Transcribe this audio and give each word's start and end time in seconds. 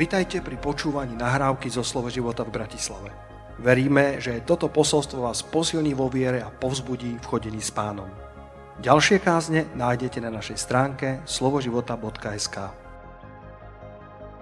Vitajte 0.00 0.40
pri 0.40 0.56
počúvaní 0.56 1.12
nahrávky 1.12 1.68
zo 1.68 1.84
Slovo 1.84 2.08
života 2.08 2.40
v 2.40 2.56
Bratislave. 2.56 3.12
Veríme, 3.60 4.16
že 4.16 4.40
toto 4.48 4.72
posolstvo 4.72 5.28
vás 5.28 5.44
posilní 5.44 5.92
vo 5.92 6.08
viere 6.08 6.40
a 6.40 6.48
povzbudí 6.48 7.20
v 7.20 7.28
chodení 7.28 7.60
s 7.60 7.68
pánom. 7.68 8.08
Ďalšie 8.80 9.20
kázne 9.20 9.68
nájdete 9.76 10.24
na 10.24 10.32
našej 10.32 10.56
stránke 10.56 11.20
slovoživota.sk 11.28 12.56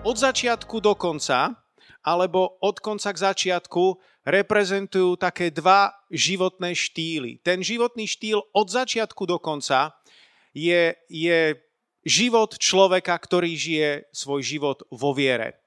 Od 0.07 0.15
začiatku 0.15 0.79
do 0.79 0.95
konca, 0.95 1.51
alebo 2.07 2.63
od 2.63 2.79
konca 2.79 3.11
k 3.11 3.19
začiatku, 3.19 3.99
reprezentujú 4.31 5.19
také 5.19 5.51
dva 5.51 5.91
životné 6.15 6.71
štýly. 6.71 7.43
Ten 7.43 7.67
životný 7.67 8.07
štýl 8.07 8.47
od 8.55 8.71
začiatku 8.71 9.27
do 9.27 9.43
konca 9.43 9.91
je, 10.55 10.95
je 11.11 11.59
život 12.09 12.57
človeka, 12.57 13.13
ktorý 13.13 13.53
žije 13.53 13.91
svoj 14.11 14.41
život 14.41 14.83
vo 14.89 15.13
viere. 15.13 15.61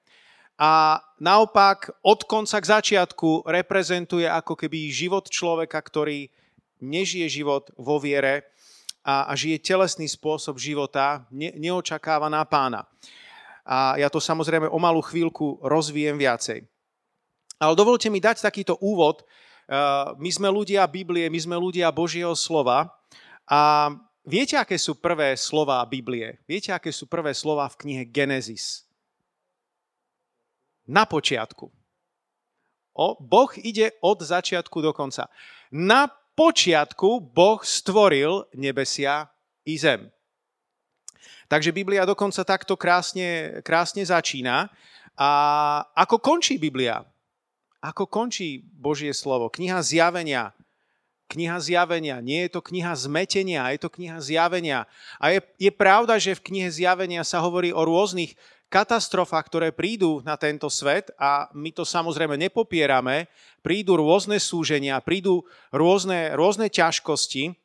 A 0.58 1.02
naopak 1.18 1.90
od 2.06 2.26
konca 2.26 2.58
k 2.62 2.70
začiatku 2.70 3.50
reprezentuje 3.50 4.30
ako 4.30 4.54
keby 4.58 4.94
život 4.94 5.30
človeka, 5.30 5.78
ktorý 5.82 6.30
nežije 6.82 7.42
život 7.42 7.70
vo 7.78 8.02
viere 8.02 8.50
a, 9.02 9.30
a 9.30 9.34
žije 9.34 9.62
telesný 9.62 10.06
spôsob 10.06 10.62
života, 10.62 11.26
ne, 11.34 11.54
neočakáva 11.58 12.30
na 12.30 12.46
pána. 12.46 12.86
A 13.66 13.98
ja 13.98 14.10
to 14.10 14.18
samozrejme 14.18 14.70
o 14.70 14.78
malú 14.82 15.02
chvíľku 15.06 15.62
rozvíjem 15.62 16.18
viacej. 16.18 16.66
Ale 17.62 17.74
dovolte 17.78 18.10
mi 18.10 18.18
dať 18.18 18.42
takýto 18.42 18.74
úvod. 18.82 19.22
My 20.18 20.30
sme 20.34 20.50
ľudia 20.50 20.82
Biblie, 20.90 21.30
my 21.30 21.38
sme 21.38 21.56
ľudia 21.58 21.94
Božieho 21.94 22.34
slova 22.34 22.90
a 23.46 23.94
Viete, 24.22 24.54
aké 24.54 24.78
sú 24.78 24.94
prvé 25.02 25.34
slova 25.34 25.82
Biblie? 25.90 26.38
Viete, 26.46 26.70
aké 26.70 26.94
sú 26.94 27.10
prvé 27.10 27.34
slova 27.34 27.66
v 27.74 27.80
knihe 27.82 28.04
Genesis? 28.06 28.86
Na 30.86 31.10
počiatku. 31.10 31.70
O, 32.94 33.08
boh 33.18 33.52
ide 33.58 33.98
od 34.04 34.22
začiatku 34.22 34.78
do 34.84 34.94
konca. 34.94 35.26
Na 35.74 36.06
počiatku 36.36 37.22
Boh 37.22 37.60
stvoril 37.64 38.46
nebesia 38.56 39.30
i 39.66 39.78
zem. 39.78 40.10
Takže 41.52 41.76
Biblia 41.76 42.08
dokonca 42.08 42.48
takto 42.48 42.80
krásne, 42.80 43.60
krásne 43.62 44.08
začína. 44.08 44.72
A 45.20 45.30
ako 45.92 46.24
končí 46.24 46.56
Biblia? 46.56 47.04
Ako 47.84 48.08
končí 48.08 48.64
Božie 48.64 49.12
slovo? 49.12 49.52
Kniha 49.52 49.84
zjavenia 49.84 50.56
kniha 51.32 51.56
zjavenia, 51.64 52.20
nie 52.20 52.44
je 52.46 52.60
to 52.60 52.62
kniha 52.62 52.92
zmetenia, 53.00 53.72
je 53.72 53.80
to 53.80 53.88
kniha 53.88 54.20
zjavenia. 54.20 54.84
A 55.16 55.32
je, 55.32 55.40
je 55.56 55.72
pravda, 55.72 56.20
že 56.20 56.36
v 56.36 56.44
knihe 56.52 56.68
zjavenia 56.68 57.24
sa 57.24 57.40
hovorí 57.40 57.72
o 57.72 57.88
rôznych 57.88 58.36
katastrofách, 58.68 59.48
ktoré 59.48 59.68
prídu 59.72 60.20
na 60.28 60.36
tento 60.36 60.68
svet 60.68 61.12
a 61.16 61.52
my 61.56 61.72
to 61.72 61.88
samozrejme 61.88 62.36
nepopierame. 62.36 63.32
Prídu 63.64 64.00
rôzne 64.00 64.40
súženia, 64.40 65.00
prídu 65.00 65.44
rôzne, 65.72 66.36
rôzne 66.36 66.68
ťažkosti, 66.72 67.56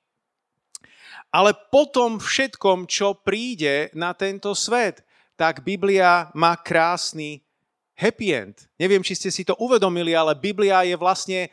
ale 1.31 1.55
potom 1.71 2.23
všetkom, 2.23 2.87
čo 2.87 3.19
príde 3.19 3.91
na 3.95 4.15
tento 4.15 4.55
svet, 4.55 5.03
tak 5.37 5.61
Biblia 5.67 6.33
má 6.33 6.57
krásny 6.57 7.45
happy 7.93 8.33
end. 8.33 8.57
Neviem, 8.81 9.05
či 9.05 9.17
ste 9.17 9.29
si 9.29 9.43
to 9.45 9.53
uvedomili, 9.61 10.17
ale 10.17 10.33
Biblia 10.37 10.85
je 10.85 10.97
vlastne 10.97 11.53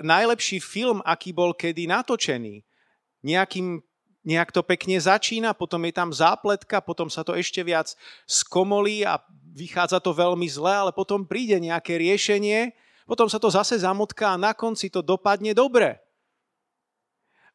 najlepší 0.00 0.58
film, 0.58 0.98
aký 1.06 1.30
bol 1.30 1.54
kedy 1.54 1.86
natočený. 1.86 2.64
Nejakým, 3.20 3.80
nejak 4.24 4.50
to 4.50 4.64
pekne 4.64 4.96
začína, 4.96 5.52
potom 5.52 5.84
je 5.84 5.92
tam 5.92 6.10
zápletka, 6.10 6.80
potom 6.80 7.12
sa 7.12 7.20
to 7.22 7.36
ešte 7.36 7.60
viac 7.60 7.92
skomolí 8.24 9.04
a 9.04 9.20
vychádza 9.52 10.00
to 10.00 10.16
veľmi 10.16 10.48
zle, 10.48 10.70
ale 10.70 10.92
potom 10.94 11.26
príde 11.28 11.60
nejaké 11.60 12.00
riešenie, 12.00 12.72
potom 13.04 13.26
sa 13.26 13.42
to 13.42 13.50
zase 13.50 13.82
zamotká 13.82 14.34
a 14.34 14.40
na 14.40 14.54
konci 14.54 14.88
to 14.88 15.02
dopadne 15.02 15.50
dobre. 15.50 15.98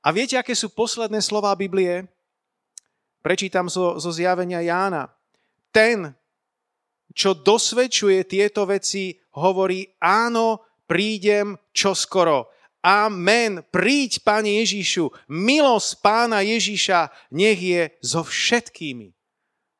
A 0.05 0.13
viete, 0.13 0.37
aké 0.37 0.53
sú 0.53 0.69
posledné 0.69 1.17
slova 1.17 1.49
Biblie? 1.57 2.05
Prečítam 3.25 3.65
zo, 3.65 3.97
zo 3.97 4.13
zjavenia 4.13 4.61
Jána. 4.61 5.09
Ten, 5.73 6.13
čo 7.09 7.33
dosvedčuje 7.33 8.21
tieto 8.29 8.69
veci, 8.69 9.17
hovorí 9.33 9.89
áno, 9.97 10.61
prídem 10.85 11.57
čoskoro. 11.75 12.49
Amen. 12.85 13.65
Príď, 13.73 14.21
Pane 14.21 14.61
Ježíšu. 14.61 15.09
Milosť 15.29 16.05
Pána 16.05 16.45
Ježíša 16.45 17.09
nech 17.33 17.57
je 17.57 17.89
so 18.01 18.21
všetkými. 18.21 19.09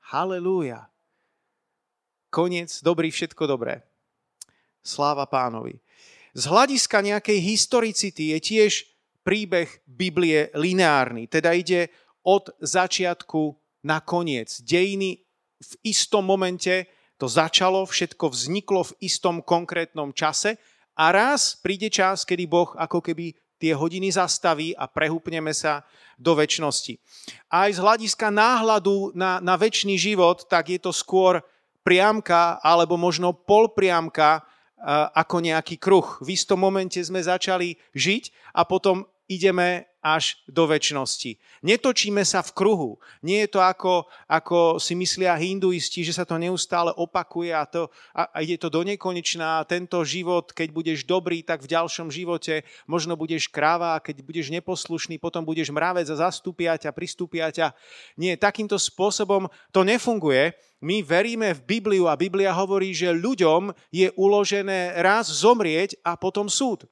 Halelúja. 0.10 0.90
Koniec, 2.34 2.82
dobrý, 2.82 3.14
všetko 3.14 3.48
dobré. 3.48 3.86
Sláva 4.84 5.26
pánovi. 5.30 5.80
Z 6.36 6.52
hľadiska 6.52 7.00
nejakej 7.00 7.40
historicity 7.40 8.36
je 8.36 8.40
tiež 8.44 8.72
príbeh 9.24 9.72
Biblie 9.88 10.52
lineárny, 10.52 11.32
teda 11.32 11.56
ide 11.56 11.90
od 12.28 12.52
začiatku 12.60 13.56
na 13.88 14.04
koniec. 14.04 14.62
Dejiny 14.62 15.24
v 15.58 15.72
istom 15.88 16.28
momente 16.28 16.92
to 17.16 17.32
začalo, 17.32 17.88
všetko 17.88 18.30
vzniklo 18.30 18.84
v 18.92 18.96
istom 19.08 19.40
konkrétnom 19.40 20.12
čase 20.12 20.60
a 20.96 21.06
raz 21.12 21.60
príde 21.60 21.92
čas, 21.92 22.24
kedy 22.24 22.48
Boh 22.48 22.72
ako 22.76 23.04
keby 23.04 23.36
tie 23.60 23.72
hodiny 23.76 24.12
zastaví 24.12 24.76
a 24.76 24.88
prehúpneme 24.88 25.52
sa 25.56 25.84
do 26.20 26.36
väčšnosti. 26.36 27.00
Aj 27.52 27.70
z 27.72 27.80
hľadiska 27.80 28.32
náhľadu 28.32 29.16
na, 29.16 29.40
na 29.44 29.56
väčší 29.60 29.96
život, 30.00 30.48
tak 30.48 30.72
je 30.72 30.80
to 30.80 30.96
skôr 30.96 31.44
priamka 31.84 32.60
alebo 32.64 32.96
možno 32.96 33.36
polpriamka 33.36 34.44
ako 35.16 35.42
nejaký 35.42 35.82
kruh. 35.82 36.20
V 36.22 36.36
istom 36.36 36.62
momente 36.62 37.00
sme 37.02 37.24
začali 37.24 37.80
žiť 37.96 38.54
a 38.54 38.68
potom 38.68 39.08
ideme 39.26 39.90
až 40.06 40.38
do 40.46 40.70
väčšnosti. 40.70 41.42
Netočíme 41.66 42.22
sa 42.22 42.46
v 42.46 42.54
kruhu. 42.54 43.02
Nie 43.26 43.50
je 43.50 43.58
to 43.58 43.66
ako, 43.66 44.06
ako 44.30 44.78
si 44.78 44.94
myslia 44.94 45.34
hinduisti, 45.34 46.06
že 46.06 46.14
sa 46.14 46.30
to 46.30 46.38
neustále 46.38 46.94
opakuje 46.94 47.50
a, 47.50 47.66
to, 47.66 47.90
a, 48.14 48.30
a 48.30 48.38
ide 48.46 48.62
to 48.62 48.70
do 48.70 48.86
nekonečná. 48.86 49.66
Tento 49.66 49.98
život, 50.06 50.54
keď 50.54 50.70
budeš 50.70 51.10
dobrý, 51.10 51.42
tak 51.42 51.66
v 51.66 51.74
ďalšom 51.74 52.14
živote 52.14 52.62
možno 52.86 53.18
budeš 53.18 53.50
kráva 53.50 53.98
keď 54.06 54.22
budeš 54.22 54.54
neposlušný, 54.54 55.18
potom 55.18 55.42
budeš 55.42 55.74
mravec 55.74 56.06
a 56.06 56.22
zastúpiať 56.30 56.86
a 56.86 56.94
pristúpiať 56.94 57.56
a 57.66 57.68
nie, 58.22 58.38
takýmto 58.38 58.78
spôsobom 58.78 59.50
to 59.74 59.82
nefunguje. 59.82 60.54
My 60.86 61.02
veríme 61.02 61.56
v 61.58 61.66
Bibliu 61.66 62.06
a 62.06 62.20
Biblia 62.20 62.54
hovorí, 62.54 62.94
že 62.94 63.10
ľuďom 63.10 63.74
je 63.90 64.14
uložené 64.14 65.02
raz 65.02 65.32
zomrieť 65.32 65.98
a 66.06 66.14
potom 66.14 66.46
súd 66.46 66.86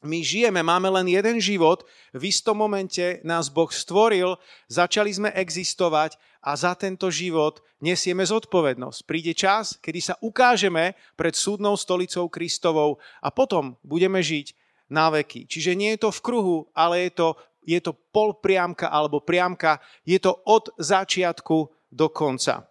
my 0.00 0.24
žijeme, 0.24 0.64
máme 0.64 0.88
len 0.88 1.12
jeden 1.12 1.36
život, 1.36 1.84
v 2.16 2.32
istom 2.32 2.56
momente 2.56 3.20
nás 3.20 3.52
Boh 3.52 3.68
stvoril, 3.68 4.40
začali 4.64 5.12
sme 5.12 5.28
existovať 5.36 6.16
a 6.40 6.56
za 6.56 6.72
tento 6.72 7.12
život 7.12 7.60
nesieme 7.84 8.24
zodpovednosť. 8.24 9.04
Príde 9.04 9.36
čas, 9.36 9.76
kedy 9.76 10.00
sa 10.00 10.14
ukážeme 10.24 10.96
pred 11.20 11.36
súdnou 11.36 11.76
stolicou 11.76 12.32
Kristovou 12.32 12.96
a 13.20 13.28
potom 13.28 13.76
budeme 13.84 14.24
žiť 14.24 14.56
na 14.88 15.12
veky. 15.12 15.44
Čiže 15.44 15.76
nie 15.76 15.92
je 15.94 16.08
to 16.08 16.10
v 16.10 16.24
kruhu, 16.24 16.58
ale 16.72 17.08
je 17.08 17.12
to, 17.20 17.28
je 17.68 17.80
to 17.84 17.92
polpriamka 17.92 18.88
alebo 18.88 19.20
priamka, 19.20 19.84
je 20.08 20.16
to 20.16 20.32
od 20.48 20.72
začiatku 20.80 21.68
do 21.92 22.08
konca. 22.08 22.69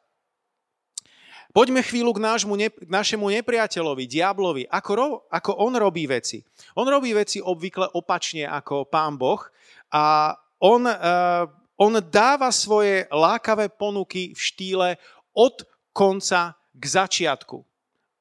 Poďme 1.49 1.81
chvíľu 1.81 2.13
k, 2.13 2.21
nášmu, 2.21 2.53
k 2.61 2.91
našemu 2.93 3.25
nepriateľovi, 3.41 4.05
diablovi. 4.05 4.63
Ako, 4.69 4.91
ro, 4.93 5.07
ako 5.33 5.57
on 5.57 5.73
robí 5.81 6.05
veci? 6.05 6.45
On 6.77 6.85
robí 6.85 7.09
veci 7.09 7.41
obvykle 7.41 7.89
opačne 7.97 8.45
ako 8.45 8.85
pán 8.85 9.17
Boh 9.17 9.41
a 9.89 10.37
on, 10.61 10.85
uh, 10.85 11.49
on 11.73 11.97
dáva 12.05 12.53
svoje 12.53 13.09
lákavé 13.09 13.73
ponuky 13.73 14.29
v 14.37 14.39
štýle 14.39 14.89
od 15.33 15.65
konca 15.89 16.53
k 16.69 16.83
začiatku. 16.85 17.57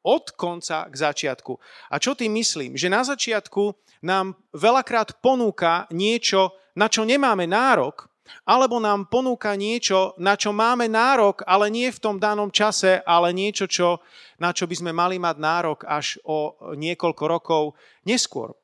Od 0.08 0.24
konca 0.32 0.88
k 0.88 0.94
začiatku. 0.96 1.52
A 1.92 2.00
čo 2.00 2.16
tým 2.16 2.32
myslím? 2.32 2.80
Že 2.80 2.88
na 2.88 3.02
začiatku 3.04 3.76
nám 4.08 4.40
veľakrát 4.56 5.20
ponúka 5.20 5.84
niečo, 5.92 6.56
na 6.72 6.88
čo 6.88 7.04
nemáme 7.04 7.44
nárok, 7.44 8.08
alebo 8.46 8.78
nám 8.78 9.08
ponúka 9.08 9.52
niečo, 9.58 10.16
na 10.20 10.38
čo 10.38 10.54
máme 10.54 10.88
nárok, 10.88 11.42
ale 11.44 11.68
nie 11.68 11.88
v 11.90 12.02
tom 12.02 12.16
danom 12.16 12.48
čase, 12.48 13.02
ale 13.04 13.34
niečo, 13.34 13.68
čo, 13.68 14.00
na 14.38 14.54
čo 14.54 14.68
by 14.68 14.74
sme 14.78 14.92
mali 14.94 15.16
mať 15.20 15.36
nárok 15.36 15.78
až 15.88 16.20
o 16.24 16.54
niekoľko 16.76 17.24
rokov 17.28 17.62
neskôr. 18.06 18.54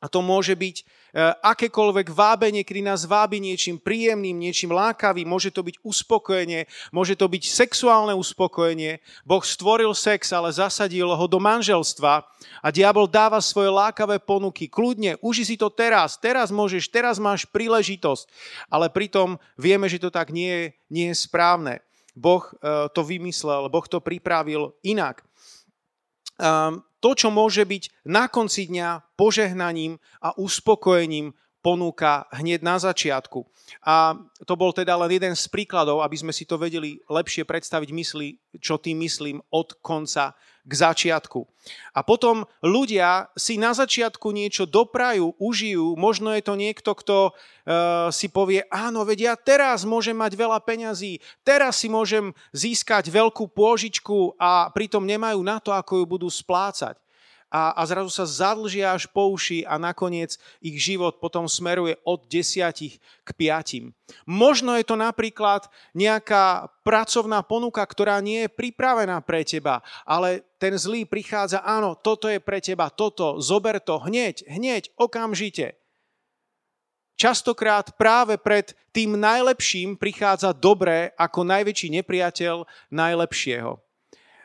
A 0.00 0.08
to 0.08 0.24
môže 0.24 0.56
byť 0.56 0.99
akékoľvek 1.42 2.10
vábenie, 2.14 2.62
kedy 2.62 2.86
nás 2.86 3.02
vábi 3.06 3.42
niečím 3.42 3.82
príjemným, 3.82 4.36
niečím 4.38 4.70
lákavým. 4.70 5.26
Môže 5.26 5.50
to 5.50 5.66
byť 5.66 5.82
uspokojenie, 5.82 6.70
môže 6.94 7.18
to 7.18 7.26
byť 7.26 7.42
sexuálne 7.46 8.14
uspokojenie. 8.14 9.02
Boh 9.26 9.42
stvoril 9.42 9.92
sex, 9.96 10.30
ale 10.30 10.54
zasadil 10.54 11.10
ho 11.10 11.26
do 11.26 11.42
manželstva 11.42 12.22
a 12.62 12.68
diabol 12.70 13.10
dáva 13.10 13.42
svoje 13.42 13.72
lákavé 13.72 14.22
ponuky. 14.22 14.70
Kľudne, 14.70 15.18
uži 15.24 15.42
si 15.42 15.56
to 15.58 15.66
teraz, 15.72 16.14
teraz 16.20 16.54
môžeš, 16.54 16.86
teraz 16.88 17.18
máš 17.18 17.46
príležitosť. 17.48 18.30
Ale 18.70 18.92
pritom 18.92 19.38
vieme, 19.58 19.90
že 19.90 19.98
to 19.98 20.10
tak 20.12 20.30
nie 20.30 20.50
je, 20.50 20.64
nie 20.90 21.06
je 21.10 21.16
správne. 21.18 21.82
Boh 22.14 22.42
e, 22.42 22.90
to 22.90 23.00
vymyslel, 23.06 23.70
Boh 23.70 23.86
to 23.86 24.02
pripravil 24.02 24.74
inak. 24.82 25.22
Ehm, 26.40 26.80
to, 27.04 27.12
čo 27.12 27.28
môže 27.28 27.64
byť 27.68 28.08
na 28.08 28.28
konci 28.32 28.72
dňa 28.72 29.16
požehnaním 29.16 30.00
a 30.24 30.32
uspokojením 30.40 31.36
ponúka 31.60 32.24
hneď 32.32 32.64
na 32.64 32.76
začiatku. 32.80 33.44
A 33.84 34.16
to 34.48 34.54
bol 34.58 34.74
teda 34.74 34.96
len 34.96 35.12
jeden 35.12 35.34
z 35.36 35.46
príkladov, 35.46 36.02
aby 36.02 36.16
sme 36.16 36.32
si 36.34 36.48
to 36.48 36.58
vedeli 36.58 36.98
lepšie 37.06 37.46
predstaviť 37.46 37.90
mysli, 37.94 38.40
čo 38.58 38.80
tým 38.80 39.04
myslím 39.04 39.38
od 39.52 39.78
konca 39.84 40.34
k 40.60 40.72
začiatku. 40.72 41.40
A 41.96 42.04
potom 42.04 42.44
ľudia 42.60 43.32
si 43.36 43.56
na 43.56 43.72
začiatku 43.72 44.28
niečo 44.32 44.68
doprajú, 44.68 45.36
užijú, 45.40 45.96
možno 45.96 46.32
je 46.36 46.42
to 46.44 46.54
niekto, 46.56 46.90
kto 46.92 47.16
uh, 47.32 48.12
si 48.12 48.28
povie, 48.28 48.64
áno, 48.68 49.04
vedia, 49.08 49.36
teraz 49.36 49.88
môžem 49.88 50.16
mať 50.16 50.36
veľa 50.36 50.60
peňazí, 50.60 51.20
teraz 51.40 51.80
si 51.80 51.88
môžem 51.88 52.32
získať 52.52 53.08
veľkú 53.08 53.48
pôžičku 53.52 54.36
a 54.36 54.68
pritom 54.72 55.04
nemajú 55.04 55.40
na 55.40 55.60
to, 55.60 55.72
ako 55.72 56.04
ju 56.04 56.04
budú 56.04 56.28
splácať 56.28 57.00
a, 57.50 57.74
a 57.74 57.82
zrazu 57.82 58.08
sa 58.14 58.24
zadlžia 58.24 58.94
až 58.94 59.10
po 59.10 59.26
uši 59.34 59.66
a 59.66 59.74
nakoniec 59.76 60.38
ich 60.62 60.78
život 60.78 61.18
potom 61.18 61.50
smeruje 61.50 61.98
od 62.06 62.30
desiatich 62.30 63.02
k 63.26 63.28
piatim. 63.34 63.90
Možno 64.24 64.78
je 64.78 64.86
to 64.86 64.94
napríklad 64.94 65.66
nejaká 65.92 66.70
pracovná 66.86 67.42
ponuka, 67.42 67.82
ktorá 67.82 68.22
nie 68.22 68.46
je 68.46 68.54
pripravená 68.54 69.18
pre 69.26 69.42
teba, 69.42 69.82
ale 70.06 70.46
ten 70.62 70.78
zlý 70.78 71.02
prichádza, 71.04 71.60
áno, 71.66 71.98
toto 71.98 72.30
je 72.30 72.38
pre 72.38 72.62
teba, 72.62 72.86
toto, 72.88 73.42
zober 73.42 73.82
to 73.82 73.98
hneď, 73.98 74.46
hneď, 74.46 74.94
okamžite. 74.94 75.74
Častokrát 77.20 78.00
práve 78.00 78.40
pred 78.40 78.72
tým 78.96 79.12
najlepším 79.20 80.00
prichádza 80.00 80.56
dobré 80.56 81.12
ako 81.20 81.44
najväčší 81.44 82.00
nepriateľ 82.00 82.64
najlepšieho 82.88 83.89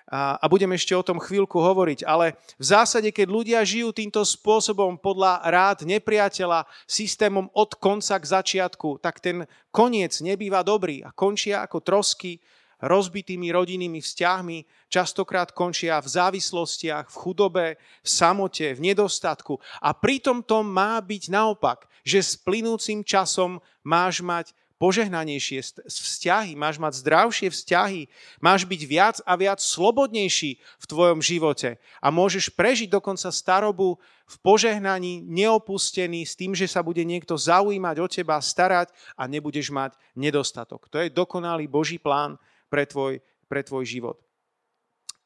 a, 0.05 0.45
budem 0.45 0.69
ešte 0.77 0.93
o 0.93 1.01
tom 1.01 1.17
chvíľku 1.17 1.57
hovoriť, 1.57 2.05
ale 2.05 2.37
v 2.61 2.65
zásade, 2.65 3.09
keď 3.09 3.27
ľudia 3.27 3.59
žijú 3.65 3.89
týmto 3.89 4.21
spôsobom 4.21 5.01
podľa 5.01 5.41
rád 5.49 5.77
nepriateľa, 5.81 6.69
systémom 6.85 7.49
od 7.57 7.73
konca 7.81 8.21
k 8.21 8.25
začiatku, 8.29 9.01
tak 9.01 9.17
ten 9.17 9.49
koniec 9.73 10.13
nebýva 10.21 10.61
dobrý 10.61 11.01
a 11.01 11.09
končia 11.09 11.65
ako 11.65 11.81
trosky, 11.81 12.37
rozbitými 12.85 13.49
rodinnými 13.49 13.97
vzťahmi, 14.03 14.91
častokrát 14.91 15.49
končia 15.55 15.97
v 16.03 16.11
závislostiach, 16.11 17.09
v 17.09 17.15
chudobe, 17.15 17.67
v 17.79 18.07
samote, 18.07 18.77
v 18.77 18.83
nedostatku. 18.93 19.57
A 19.81 19.95
pritom 19.95 20.43
to 20.45 20.61
má 20.61 20.99
byť 21.01 21.23
naopak, 21.31 21.89
že 22.05 22.21
s 22.21 22.37
plynúcim 22.37 23.01
časom 23.01 23.57
máš 23.81 24.21
mať 24.21 24.53
požehnanejšie 24.75 25.87
vzťahy, 25.87 26.53
máš 26.59 26.75
mať 26.75 26.99
zdravšie 26.99 27.47
vzťahy, 27.51 28.01
máš 28.43 28.67
byť 28.67 28.81
viac 28.83 29.17
a 29.23 29.33
viac 29.39 29.63
slobodnejší 29.63 30.59
v 30.59 30.85
tvojom 30.85 31.19
živote 31.23 31.79
a 32.03 32.07
môžeš 32.11 32.51
prežiť 32.51 32.91
dokonca 32.91 33.31
starobu 33.31 33.97
v 34.25 34.35
požehnaní, 34.41 35.21
neopustený, 35.23 36.25
s 36.25 36.33
tým, 36.33 36.57
že 36.57 36.65
sa 36.65 36.81
bude 36.81 37.05
niekto 37.05 37.37
zaujímať 37.37 37.95
o 38.01 38.07
teba, 38.09 38.41
starať 38.41 38.89
a 39.15 39.29
nebudeš 39.29 39.69
mať 39.69 39.95
nedostatok. 40.17 40.89
To 40.89 40.97
je 40.99 41.13
dokonalý 41.13 41.69
Boží 41.69 42.01
plán 42.01 42.35
pre 42.67 42.83
tvoj, 42.89 43.21
pre 43.45 43.61
tvoj 43.61 43.85
život. 43.85 44.17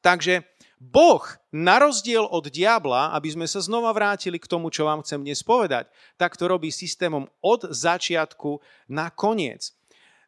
Takže 0.00 0.44
Boh, 0.80 1.20
na 1.52 1.76
rozdiel 1.76 2.24
od 2.24 2.48
diabla, 2.48 3.12
aby 3.12 3.28
sme 3.36 3.44
sa 3.44 3.60
znova 3.60 3.92
vrátili 3.92 4.40
k 4.40 4.48
tomu, 4.48 4.72
čo 4.72 4.88
vám 4.88 5.04
chcem 5.04 5.20
dnes 5.20 5.44
povedať, 5.44 5.92
tak 6.16 6.40
to 6.40 6.48
robí 6.48 6.72
systémom 6.72 7.28
od 7.44 7.68
začiatku 7.68 8.64
na 8.88 9.12
koniec. 9.12 9.76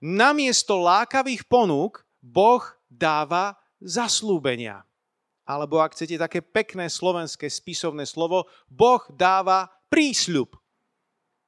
Namiesto 0.04 0.76
lákavých 0.76 1.48
ponúk 1.48 2.04
Boh 2.20 2.60
dáva 2.92 3.56
zaslúbenia. 3.80 4.84
Alebo 5.48 5.80
ak 5.80 5.96
chcete 5.96 6.20
také 6.20 6.44
pekné 6.44 6.92
slovenské 6.92 7.48
spisovné 7.48 8.04
slovo, 8.04 8.44
Boh 8.68 9.00
dáva 9.08 9.72
prísľub. 9.88 10.52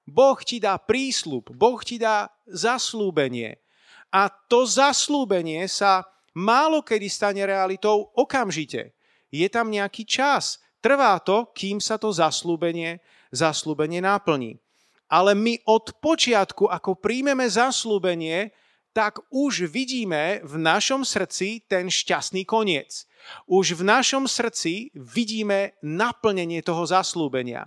Boh 0.08 0.38
ti 0.40 0.56
dá 0.56 0.80
prísľub, 0.80 1.52
Boh 1.52 1.76
ti 1.84 2.00
dá 2.00 2.32
zaslúbenie. 2.48 3.60
A 4.08 4.32
to 4.32 4.64
zaslúbenie 4.64 5.68
sa 5.68 6.08
málo 6.32 6.80
kedy 6.80 7.12
stane 7.12 7.44
realitou 7.44 8.08
okamžite. 8.16 8.93
Je 9.34 9.50
tam 9.50 9.66
nejaký 9.66 10.06
čas. 10.06 10.62
Trvá 10.78 11.18
to, 11.18 11.50
kým 11.50 11.82
sa 11.82 11.98
to 11.98 12.14
zaslúbenie, 12.14 13.02
zaslúbenie 13.34 13.98
naplní. 13.98 14.62
Ale 15.10 15.34
my 15.34 15.58
od 15.66 15.98
počiatku, 15.98 16.70
ako 16.70 16.94
príjmeme 17.02 17.42
zaslúbenie, 17.50 18.54
tak 18.94 19.18
už 19.34 19.66
vidíme 19.66 20.38
v 20.46 20.54
našom 20.54 21.02
srdci 21.02 21.66
ten 21.66 21.90
šťastný 21.90 22.46
koniec. 22.46 23.10
Už 23.50 23.74
v 23.74 23.82
našom 23.82 24.30
srdci 24.30 24.94
vidíme 24.94 25.74
naplnenie 25.82 26.62
toho 26.62 26.86
zaslúbenia. 26.86 27.66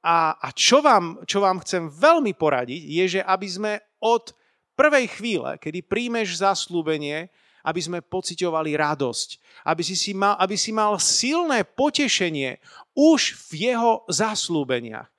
A, 0.00 0.32
a 0.38 0.48
čo, 0.56 0.80
vám, 0.80 1.20
čo 1.28 1.44
vám 1.44 1.60
chcem 1.60 1.92
veľmi 1.92 2.32
poradiť, 2.32 2.82
je, 2.88 3.04
že 3.18 3.20
aby 3.20 3.48
sme 3.50 3.72
od 4.00 4.32
prvej 4.78 5.12
chvíle, 5.12 5.60
kedy 5.60 5.84
príjmeš 5.84 6.40
zaslúbenie, 6.40 7.28
aby 7.66 7.80
sme 7.82 7.98
pociťovali 7.98 8.78
radosť, 8.78 9.28
aby 9.66 9.82
si, 9.82 9.98
si 9.98 10.14
mal, 10.14 10.38
aby 10.38 10.54
si 10.54 10.70
mal 10.70 10.94
silné 11.02 11.66
potešenie 11.66 12.62
už 12.94 13.34
v 13.50 13.74
jeho 13.74 14.06
zaslúbeniach. 14.06 15.10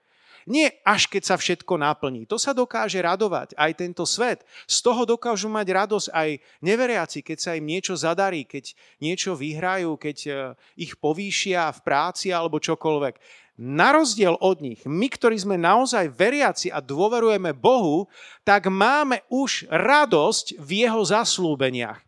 Nie 0.47 0.79
až 0.87 1.11
keď 1.11 1.23
sa 1.27 1.35
všetko 1.35 1.75
naplní. 1.75 2.23
To 2.31 2.39
sa 2.39 2.55
dokáže 2.55 3.03
radovať 3.03 3.51
aj 3.59 3.71
tento 3.83 4.07
svet. 4.07 4.47
Z 4.63 4.79
toho 4.79 5.03
dokážu 5.03 5.51
mať 5.51 5.67
radosť 5.75 6.07
aj 6.15 6.29
neveriaci, 6.63 7.19
keď 7.19 7.37
sa 7.37 7.51
im 7.59 7.67
niečo 7.67 7.99
zadarí, 7.99 8.47
keď 8.47 8.71
niečo 9.03 9.35
vyhrajú, 9.35 9.99
keď 9.99 10.17
e, 10.23 10.31
ich 10.79 10.95
povýšia 10.95 11.67
v 11.75 11.83
práci 11.83 12.31
alebo 12.31 12.63
čokoľvek. 12.63 13.19
Na 13.59 13.91
rozdiel 13.91 14.39
od 14.39 14.63
nich, 14.63 14.87
my, 14.87 15.11
ktorí 15.11 15.35
sme 15.35 15.59
naozaj 15.59 16.15
veriaci 16.15 16.71
a 16.71 16.79
dôverujeme 16.79 17.51
Bohu, 17.51 18.07
tak 18.47 18.71
máme 18.71 19.27
už 19.27 19.67
radosť 19.67 20.55
v 20.63 20.87
jeho 20.87 21.03
zaslúbeniach. 21.03 22.06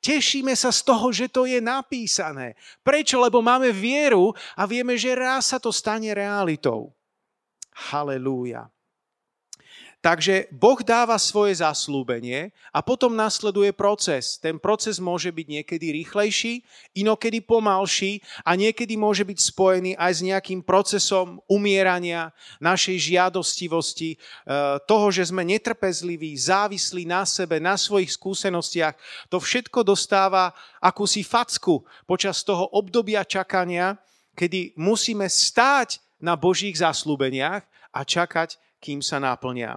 Tešíme 0.00 0.56
sa 0.56 0.72
z 0.72 0.80
toho, 0.80 1.12
že 1.12 1.28
to 1.28 1.44
je 1.44 1.60
napísané. 1.60 2.56
Prečo? 2.80 3.20
Lebo 3.20 3.44
máme 3.44 3.68
vieru 3.68 4.32
a 4.56 4.64
vieme, 4.64 4.96
že 4.96 5.12
raz 5.12 5.52
sa 5.52 5.60
to 5.60 5.68
stane 5.68 6.08
realitou. 6.16 6.96
Halelúja. 7.92 8.72
Takže 10.00 10.48
Boh 10.48 10.80
dáva 10.80 11.20
svoje 11.20 11.60
zaslúbenie 11.60 12.56
a 12.72 12.80
potom 12.80 13.12
nasleduje 13.12 13.68
proces. 13.76 14.40
Ten 14.40 14.56
proces 14.56 14.96
môže 14.96 15.28
byť 15.28 15.46
niekedy 15.60 15.92
rýchlejší, 16.00 16.64
inokedy 16.96 17.44
pomalší 17.44 18.24
a 18.40 18.56
niekedy 18.56 18.96
môže 18.96 19.28
byť 19.28 19.38
spojený 19.52 19.92
aj 20.00 20.12
s 20.16 20.20
nejakým 20.24 20.64
procesom 20.64 21.44
umierania 21.44 22.32
našej 22.64 22.96
žiadostivosti, 23.12 24.16
eh, 24.16 24.80
toho, 24.88 25.12
že 25.12 25.28
sme 25.28 25.44
netrpezliví, 25.44 26.32
závislí 26.32 27.04
na 27.04 27.28
sebe, 27.28 27.60
na 27.60 27.76
svojich 27.76 28.16
skúsenostiach. 28.16 28.96
To 29.28 29.36
všetko 29.36 29.84
dostáva 29.84 30.56
akúsi 30.80 31.20
facku 31.20 31.84
počas 32.08 32.40
toho 32.40 32.72
obdobia 32.72 33.20
čakania, 33.20 34.00
kedy 34.32 34.80
musíme 34.80 35.28
stáť 35.28 36.00
na 36.24 36.40
Božích 36.40 36.80
zaslúbeniach 36.80 37.68
a 37.92 38.00
čakať, 38.00 38.56
kým 38.80 39.04
sa 39.04 39.20
naplnia 39.20 39.76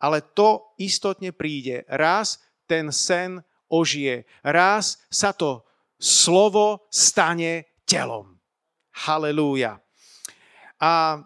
ale 0.00 0.24
to 0.34 0.74
istotne 0.80 1.30
príde. 1.30 1.84
Raz 1.86 2.40
ten 2.64 2.88
sen 2.88 3.44
ožije. 3.68 4.24
Raz 4.42 4.98
sa 5.12 5.36
to 5.36 5.62
slovo 6.00 6.88
stane 6.88 7.68
telom. 7.84 8.40
Halelúja. 9.06 9.78
A 10.80 11.20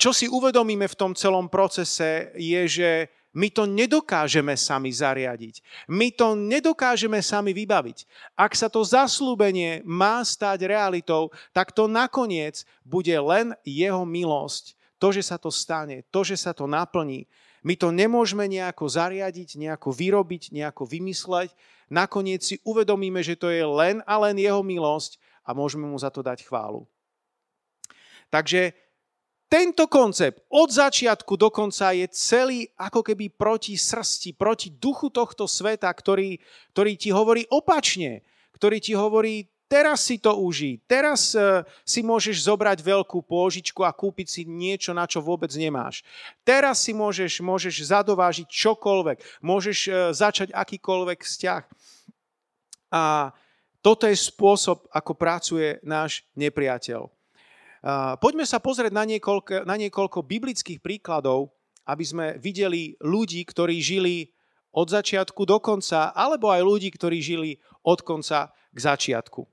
čo 0.00 0.10
si 0.10 0.26
uvedomíme 0.26 0.88
v 0.88 0.98
tom 0.98 1.12
celom 1.14 1.46
procese 1.46 2.34
je, 2.34 2.62
že 2.66 2.90
my 3.32 3.48
to 3.48 3.64
nedokážeme 3.64 4.52
sami 4.60 4.92
zariadiť. 4.92 5.64
My 5.88 6.12
to 6.12 6.36
nedokážeme 6.36 7.16
sami 7.24 7.56
vybaviť. 7.56 8.04
Ak 8.36 8.52
sa 8.52 8.68
to 8.68 8.84
zaslúbenie 8.84 9.80
má 9.88 10.20
stať 10.20 10.68
realitou, 10.68 11.32
tak 11.56 11.72
to 11.72 11.88
nakoniec 11.88 12.68
bude 12.84 13.12
len 13.12 13.56
jeho 13.64 14.04
milosť. 14.04 14.76
To, 15.00 15.08
že 15.10 15.24
sa 15.24 15.40
to 15.40 15.48
stane, 15.48 16.04
to, 16.12 16.20
že 16.22 16.36
sa 16.38 16.52
to 16.52 16.68
naplní. 16.68 17.24
My 17.62 17.78
to 17.78 17.94
nemôžeme 17.94 18.50
nejako 18.50 18.90
zariadiť, 18.90 19.54
nejako 19.54 19.94
vyrobiť, 19.94 20.50
nejako 20.50 20.82
vymysleť. 20.82 21.54
Nakoniec 21.86 22.42
si 22.42 22.58
uvedomíme, 22.66 23.22
že 23.22 23.38
to 23.38 23.50
je 23.54 23.62
len 23.62 24.02
a 24.02 24.18
len 24.18 24.34
jeho 24.34 24.66
milosť 24.66 25.22
a 25.46 25.54
môžeme 25.54 25.86
mu 25.86 25.94
za 25.94 26.10
to 26.10 26.26
dať 26.26 26.42
chválu. 26.42 26.90
Takže 28.32 28.74
tento 29.52 29.84
koncept 29.84 30.40
od 30.48 30.72
začiatku 30.72 31.36
do 31.36 31.52
konca 31.52 31.92
je 31.92 32.08
celý 32.08 32.64
ako 32.80 33.04
keby 33.04 33.28
proti 33.28 33.76
srsti, 33.76 34.32
proti 34.32 34.72
duchu 34.72 35.12
tohto 35.12 35.44
sveta, 35.44 35.92
ktorý, 35.92 36.40
ktorý 36.72 36.92
ti 36.96 37.12
hovorí 37.12 37.44
opačne, 37.52 38.24
ktorý 38.56 38.80
ti 38.80 38.96
hovorí, 38.96 39.51
Teraz 39.72 40.04
si 40.04 40.20
to 40.20 40.36
uží. 40.36 40.84
Teraz 40.84 41.32
uh, 41.32 41.64
si 41.80 42.04
môžeš 42.04 42.44
zobrať 42.44 42.84
veľkú 42.84 43.24
pôžičku 43.24 43.80
a 43.80 43.96
kúpiť 43.96 44.28
si 44.28 44.42
niečo, 44.44 44.92
na 44.92 45.08
čo 45.08 45.24
vôbec 45.24 45.48
nemáš. 45.56 46.04
Teraz 46.44 46.84
si 46.84 46.92
môžeš, 46.92 47.40
môžeš 47.40 47.88
zadovážiť 47.88 48.52
čokoľvek. 48.52 49.40
Môžeš 49.40 49.78
uh, 49.88 49.94
začať 50.12 50.52
akýkoľvek 50.52 51.24
vzťah. 51.24 51.62
A 52.92 53.32
toto 53.80 54.04
je 54.04 54.12
spôsob, 54.12 54.84
ako 54.92 55.16
pracuje 55.16 55.80
náš 55.80 56.22
nepriateľ. 56.36 57.08
Poďme 58.22 58.46
sa 58.46 58.62
pozrieť 58.62 58.94
na 58.94 59.02
niekoľko, 59.02 59.66
na 59.66 59.74
niekoľko 59.74 60.22
biblických 60.22 60.78
príkladov, 60.78 61.50
aby 61.82 62.04
sme 62.06 62.26
videli 62.38 62.94
ľudí, 63.02 63.42
ktorí 63.42 63.82
žili 63.82 64.30
od 64.70 64.86
začiatku 64.86 65.42
do 65.42 65.58
konca, 65.58 66.14
alebo 66.14 66.46
aj 66.54 66.62
ľudí, 66.62 66.94
ktorí 66.94 67.18
žili 67.18 67.58
od 67.82 68.06
konca 68.06 68.54
k 68.70 68.78
začiatku. 68.78 69.51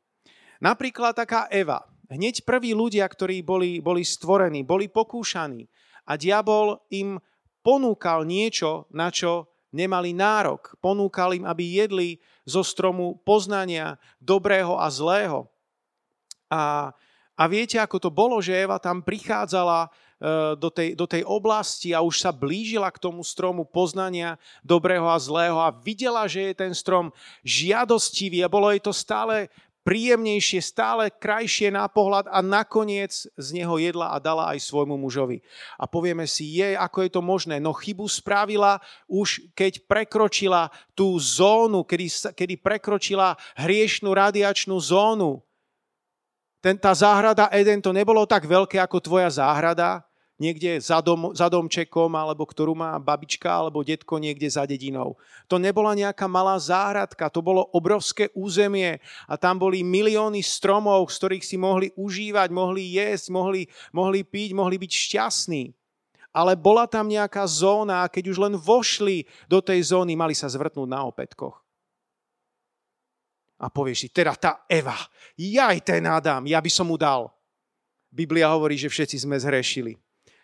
Napríklad 0.60 1.16
taká 1.16 1.48
Eva. 1.48 1.88
Hneď 2.12 2.44
prví 2.44 2.75
ľudia, 2.75 3.08
ktorí 3.08 3.39
boli, 3.46 3.80
boli 3.80 4.04
stvorení, 4.04 4.68
boli 4.68 4.92
pokúšaní 4.92 5.66
a 6.10 6.20
diabol 6.20 6.82
im 6.92 7.22
ponúkal 7.63 8.25
niečo, 8.25 8.89
na 8.92 9.13
čo 9.13 9.48
nemali 9.70 10.12
nárok. 10.12 10.75
Ponúkal 10.82 11.38
im, 11.38 11.46
aby 11.46 11.80
jedli 11.80 12.10
zo 12.44 12.66
stromu 12.66 13.22
poznania 13.22 14.01
dobrého 14.18 14.74
a 14.75 14.89
zlého. 14.89 15.46
A 16.50 16.92
a 17.39 17.48
viete, 17.48 17.80
ako 17.80 18.04
to 18.04 18.10
bolo, 18.12 18.44
že 18.44 18.51
Eva 18.51 18.75
tam 18.84 19.00
prichádzala 19.00 19.88
e, 19.88 19.89
do 20.60 20.68
tej, 20.68 20.92
do 20.92 21.08
tej 21.08 21.24
oblasti 21.24 21.96
a 21.96 22.04
už 22.04 22.20
sa 22.20 22.36
blížila 22.36 22.92
k 22.92 23.00
tomu 23.00 23.24
stromu 23.24 23.63
poznania 23.63 24.36
dobrého 24.60 25.08
a 25.08 25.16
zlého 25.16 25.56
a 25.56 25.72
videla, 25.72 26.28
že 26.28 26.51
je 26.51 26.68
ten 26.68 26.75
strom 26.75 27.16
žiadostivý 27.48 28.44
a 28.44 28.51
bolo 28.51 28.68
jej 28.75 28.84
to 28.84 28.92
stále 28.92 29.48
príjemnejšie, 29.83 30.59
stále 30.59 31.09
krajšie 31.09 31.71
na 31.71 31.88
pohľad 31.88 32.27
a 32.29 32.43
nakoniec 32.43 33.25
z 33.25 33.48
neho 33.55 33.75
jedla 33.79 34.12
a 34.13 34.17
dala 34.19 34.51
aj 34.51 34.63
svojmu 34.63 35.00
mužovi. 35.00 35.39
A 35.79 35.88
povieme 35.88 36.27
si, 36.27 36.59
je, 36.59 36.75
ako 36.75 37.05
je 37.05 37.09
to 37.12 37.21
možné? 37.24 37.57
No 37.63 37.71
chybu 37.71 38.05
spravila 38.09 38.83
už, 39.07 39.51
keď 39.55 39.88
prekročila 39.88 40.74
tú 40.91 41.15
zónu, 41.17 41.88
kedy, 41.88 42.36
kedy 42.36 42.55
prekročila 42.59 43.39
hriešnú 43.55 44.12
radiačnú 44.12 44.75
zónu 44.77 45.41
ten, 46.59 46.75
tá 46.75 46.91
záhrada 46.91 47.48
Eden 47.55 47.79
to 47.79 47.95
nebolo 47.95 48.27
tak 48.27 48.43
veľké 48.43 48.83
ako 48.83 49.00
tvoja 49.00 49.31
záhrada, 49.31 50.03
niekde 50.39 50.79
za, 50.79 51.03
dom, 51.03 51.36
za 51.36 51.51
domčekom, 51.51 52.10
alebo 52.15 52.48
ktorú 52.48 52.74
má 52.74 52.96
babička 52.98 53.51
alebo 53.51 53.84
detko 53.84 54.17
niekde 54.17 54.48
za 54.48 54.63
dedinou. 54.63 55.19
To 55.51 55.60
nebola 55.60 55.93
nejaká 55.93 56.25
malá 56.25 56.55
záhradka, 56.55 57.27
to 57.29 57.43
bolo 57.43 57.67
obrovské 57.75 58.31
územie 58.34 59.03
a 59.27 59.36
tam 59.36 59.60
boli 59.60 59.84
milióny 59.84 60.39
stromov, 60.39 61.12
z 61.12 61.15
ktorých 61.19 61.46
si 61.46 61.60
mohli 61.60 61.91
užívať, 61.93 62.50
mohli 62.50 62.96
jesť, 62.96 63.36
mohli, 63.36 63.67
mohli 63.91 64.24
piť, 64.24 64.55
mohli 64.55 64.79
byť 64.79 64.91
šťastní. 64.96 65.63
Ale 66.31 66.55
bola 66.55 66.88
tam 66.88 67.12
nejaká 67.12 67.43
zóna 67.43 68.08
a 68.08 68.10
keď 68.10 68.31
už 68.31 68.38
len 68.39 68.55
vošli 68.55 69.27
do 69.51 69.60
tej 69.60 69.91
zóny, 69.91 70.15
mali 70.15 70.34
sa 70.34 70.48
zvrtnúť 70.48 70.88
na 70.88 71.03
opätkoch 71.03 71.60
a 73.60 73.67
povieš 73.67 74.08
si, 74.08 74.10
teda 74.10 74.39
tá 74.39 74.51
Eva, 74.72 74.96
jaj 75.36 75.84
ten 75.84 76.08
Adam, 76.08 76.48
ja 76.48 76.63
by 76.63 76.72
som 76.72 76.88
mu 76.88 76.96
dal. 76.96 77.27
Biblia 78.08 78.48
hovorí, 78.55 78.79
že 78.79 78.88
všetci 78.88 79.27
sme 79.27 79.36
zhrešili 79.36 80.00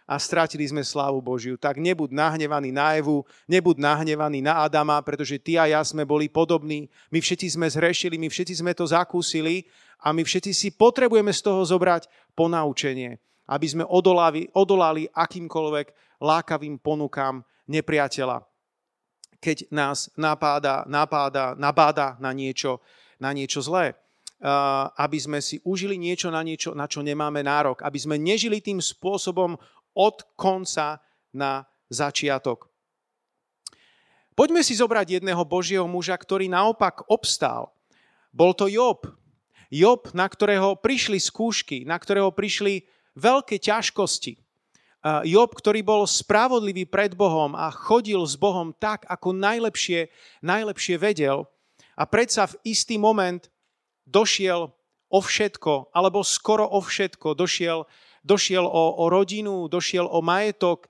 a 0.06 0.22
strátili 0.22 0.66
sme 0.70 0.86
slávu 0.86 1.20
Božiu. 1.22 1.58
Tak 1.58 1.82
nebuď 1.82 2.14
nahnevaný 2.14 2.70
na 2.70 2.94
Evu, 2.94 3.26
nebuď 3.50 3.82
nahnevaný 3.82 4.46
na 4.46 4.62
Adama, 4.62 5.02
pretože 5.02 5.42
ty 5.42 5.58
a 5.58 5.66
ja 5.66 5.82
sme 5.82 6.06
boli 6.06 6.30
podobní. 6.30 6.88
My 7.10 7.20
všetci 7.22 7.58
sme 7.58 7.66
zhrešili, 7.66 8.22
my 8.22 8.30
všetci 8.30 8.62
sme 8.62 8.72
to 8.78 8.86
zakúsili 8.86 9.66
a 10.06 10.14
my 10.14 10.22
všetci 10.22 10.52
si 10.54 10.70
potrebujeme 10.72 11.34
z 11.34 11.42
toho 11.42 11.66
zobrať 11.66 12.06
ponaučenie, 12.38 13.18
aby 13.50 13.66
sme 13.66 13.84
odolali, 13.84 14.46
odolali 14.54 15.10
akýmkoľvek 15.10 16.18
lákavým 16.22 16.78
ponukám 16.80 17.42
nepriateľa 17.66 18.46
keď 19.46 19.70
nás 19.70 20.10
napáda, 20.18 20.82
napáda, 20.90 21.54
nabáda 21.54 22.18
na 22.18 22.34
niečo, 22.34 22.82
na 23.22 23.30
niečo 23.30 23.62
zlé. 23.62 23.94
Aby 24.98 25.22
sme 25.22 25.38
si 25.38 25.62
užili 25.62 26.02
niečo 26.02 26.34
na 26.34 26.42
niečo, 26.42 26.74
na 26.74 26.90
čo 26.90 27.06
nemáme 27.06 27.46
nárok. 27.46 27.86
Aby 27.86 28.02
sme 28.02 28.18
nežili 28.18 28.58
tým 28.58 28.82
spôsobom 28.82 29.54
od 29.96 30.22
konca 30.36 31.00
na 31.32 31.64
začiatok. 31.88 32.68
Poďme 34.36 34.62
si 34.62 34.76
zobrať 34.76 35.18
jedného 35.18 35.42
Božieho 35.48 35.88
muža, 35.88 36.20
ktorý 36.20 36.52
naopak 36.52 37.08
obstál. 37.08 37.72
Bol 38.36 38.52
to 38.52 38.68
Job. 38.68 39.08
Job, 39.72 40.12
na 40.12 40.28
ktorého 40.28 40.76
prišli 40.76 41.18
skúšky, 41.18 41.88
na 41.88 41.96
ktorého 41.96 42.30
prišli 42.36 42.84
veľké 43.16 43.58
ťažkosti. 43.64 44.36
Job, 45.24 45.56
ktorý 45.56 45.86
bol 45.86 46.04
spravodlivý 46.04 46.84
pred 46.84 47.16
Bohom 47.16 47.56
a 47.56 47.72
chodil 47.72 48.20
s 48.28 48.36
Bohom 48.36 48.76
tak, 48.76 49.08
ako 49.08 49.32
najlepšie, 49.32 50.12
najlepšie 50.44 51.00
vedel, 51.00 51.48
a 51.96 52.04
predsa 52.04 52.52
v 52.52 52.76
istý 52.76 53.00
moment 53.00 53.48
došiel 54.04 54.68
o 55.08 55.20
všetko, 55.24 55.96
alebo 55.96 56.28
skoro 56.28 56.68
o 56.68 56.84
všetko, 56.84 57.40
došiel, 57.40 57.88
došiel 58.26 58.66
o, 58.66 58.84
o 58.98 59.06
rodinu, 59.06 59.70
došiel 59.70 60.10
o 60.10 60.20
majetok, 60.26 60.90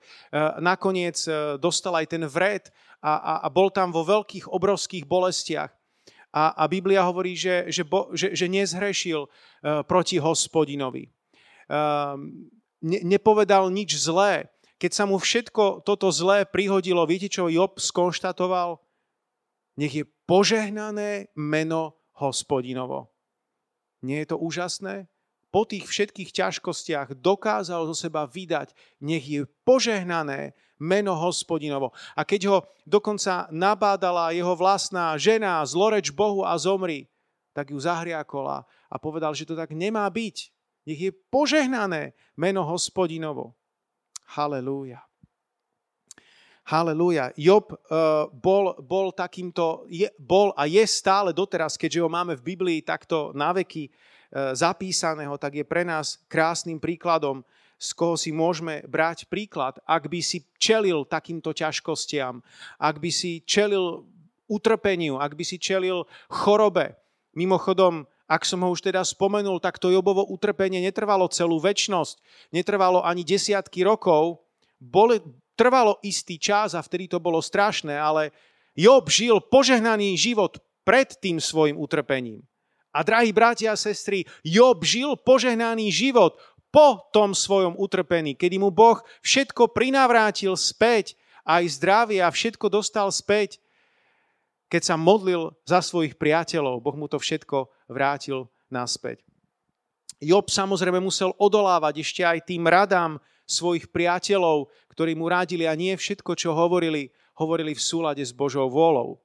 nakoniec 0.64 1.20
e, 1.28 1.60
dostal 1.60 1.92
aj 2.00 2.16
ten 2.16 2.24
vred 2.24 2.72
a, 3.04 3.12
a, 3.12 3.32
a 3.44 3.48
bol 3.52 3.68
tam 3.68 3.92
vo 3.92 4.00
veľkých, 4.00 4.48
obrovských 4.48 5.04
bolestiach. 5.04 5.68
A, 6.32 6.52
a 6.56 6.64
Biblia 6.68 7.04
hovorí, 7.04 7.36
že, 7.36 7.68
že, 7.68 7.84
bo, 7.84 8.12
že, 8.12 8.36
že 8.36 8.44
nezhrešil 8.44 9.24
uh, 9.24 9.30
proti 9.88 10.20
hospodinovi. 10.20 11.08
Ne, 12.84 12.98
nepovedal 13.00 13.72
nič 13.72 13.96
zlé. 13.96 14.52
Keď 14.76 14.92
sa 14.92 15.08
mu 15.08 15.16
všetko 15.16 15.80
toto 15.80 16.12
zlé 16.12 16.44
prihodilo, 16.44 17.08
viete, 17.08 17.32
čo 17.32 17.48
Job 17.48 17.80
skonštatoval? 17.80 18.76
Nech 19.80 19.96
je 19.96 20.04
požehnané 20.28 21.32
meno 21.32 21.96
hospodinovo. 22.20 23.08
Nie 24.04 24.24
je 24.24 24.36
to 24.36 24.36
úžasné? 24.36 25.08
Po 25.56 25.64
tých 25.64 25.88
všetkých 25.88 26.36
ťažkostiach 26.36 27.16
dokázal 27.16 27.88
zo 27.88 27.96
seba 27.96 28.28
vydať, 28.28 28.76
nech 29.00 29.24
je 29.24 29.48
požehnané 29.64 30.52
meno 30.76 31.16
hospodinovo. 31.16 31.96
A 32.12 32.28
keď 32.28 32.40
ho 32.52 32.58
dokonca 32.84 33.48
nabádala 33.48 34.36
jeho 34.36 34.52
vlastná 34.52 35.16
žena, 35.16 35.64
zloreč 35.64 36.12
Bohu 36.12 36.44
a 36.44 36.52
zomri, 36.60 37.08
tak 37.56 37.72
ju 37.72 37.80
zahriakola 37.80 38.68
a 38.68 38.94
povedal, 39.00 39.32
že 39.32 39.48
to 39.48 39.56
tak 39.56 39.72
nemá 39.72 40.04
byť. 40.12 40.36
Nech 40.92 41.00
je 41.08 41.10
požehnané 41.32 42.12
meno 42.36 42.60
hospodinovo. 42.60 43.56
Halelúja. 44.36 45.08
Halelúja. 46.68 47.32
Job 47.32 47.72
uh, 47.72 48.28
bol, 48.28 48.76
bol 48.84 49.08
takýmto, 49.08 49.88
je, 49.88 50.12
bol 50.20 50.52
a 50.52 50.68
je 50.68 50.84
stále 50.84 51.32
doteraz, 51.32 51.80
keďže 51.80 52.04
ho 52.04 52.12
máme 52.12 52.36
v 52.36 52.44
Biblii 52.44 52.84
takto 52.84 53.32
naveky 53.32 53.88
uh, 53.88 54.15
zapísaného, 54.32 55.34
tak 55.38 55.60
je 55.60 55.64
pre 55.66 55.86
nás 55.86 56.20
krásnym 56.26 56.80
príkladom, 56.80 57.46
z 57.76 57.92
koho 57.92 58.16
si 58.16 58.32
môžeme 58.32 58.80
brať 58.88 59.28
príklad, 59.28 59.76
ak 59.84 60.08
by 60.08 60.24
si 60.24 60.48
čelil 60.56 61.04
takýmto 61.04 61.52
ťažkostiam, 61.52 62.40
ak 62.80 62.96
by 62.96 63.10
si 63.12 63.44
čelil 63.44 64.08
utrpeniu, 64.48 65.20
ak 65.20 65.36
by 65.36 65.44
si 65.44 65.60
čelil 65.60 66.08
chorobe. 66.32 66.96
Mimochodom, 67.36 68.08
ak 68.24 68.48
som 68.48 68.64
ho 68.64 68.72
už 68.72 68.80
teda 68.80 69.04
spomenul, 69.04 69.60
tak 69.60 69.76
to 69.76 69.92
Jobovo 69.92 70.24
utrpenie 70.24 70.80
netrvalo 70.80 71.28
celú 71.28 71.60
väčnosť, 71.60 72.16
netrvalo 72.48 73.04
ani 73.04 73.22
desiatky 73.22 73.84
rokov, 73.84 74.40
boli, 74.80 75.20
trvalo 75.52 76.00
istý 76.00 76.40
čas 76.40 76.72
a 76.72 76.80
vtedy 76.80 77.12
to 77.12 77.20
bolo 77.20 77.44
strašné, 77.44 77.92
ale 77.92 78.32
Job 78.72 79.08
žil 79.12 79.40
požehnaný 79.40 80.16
život 80.16 80.56
pred 80.84 81.12
tým 81.16 81.40
svojim 81.40 81.76
utrpením. 81.76 82.40
A 82.96 83.04
drahí 83.04 83.28
bratia 83.28 83.76
a 83.76 83.76
sestry, 83.76 84.24
Job 84.40 84.80
žil 84.80 85.20
požehnaný 85.20 85.92
život 85.92 86.40
po 86.72 87.04
tom 87.12 87.36
svojom 87.36 87.76
utrpení, 87.76 88.32
kedy 88.32 88.56
mu 88.56 88.72
Boh 88.72 89.04
všetko 89.20 89.76
prinavrátil 89.76 90.56
späť, 90.56 91.12
aj 91.44 91.76
zdravie 91.76 92.24
a 92.24 92.32
všetko 92.32 92.72
dostal 92.72 93.12
späť. 93.12 93.60
Keď 94.72 94.82
sa 94.82 94.96
modlil 94.96 95.52
za 95.62 95.84
svojich 95.84 96.16
priateľov, 96.16 96.80
Boh 96.80 96.96
mu 96.96 97.06
to 97.06 97.20
všetko 97.20 97.68
vrátil 97.86 98.48
naspäť. 98.72 99.22
Job 100.16 100.48
samozrejme 100.48 100.96
musel 100.98 101.36
odolávať 101.36 102.00
ešte 102.00 102.24
aj 102.24 102.48
tým 102.48 102.64
radám 102.64 103.20
svojich 103.44 103.92
priateľov, 103.92 104.72
ktorí 104.90 105.12
mu 105.12 105.28
radili 105.28 105.68
a 105.68 105.76
nie 105.76 105.92
všetko, 105.92 106.32
čo 106.34 106.56
hovorili, 106.56 107.12
hovorili 107.36 107.76
v 107.76 107.84
súlade 107.84 108.24
s 108.24 108.32
Božou 108.32 108.66
vôľou. 108.66 109.20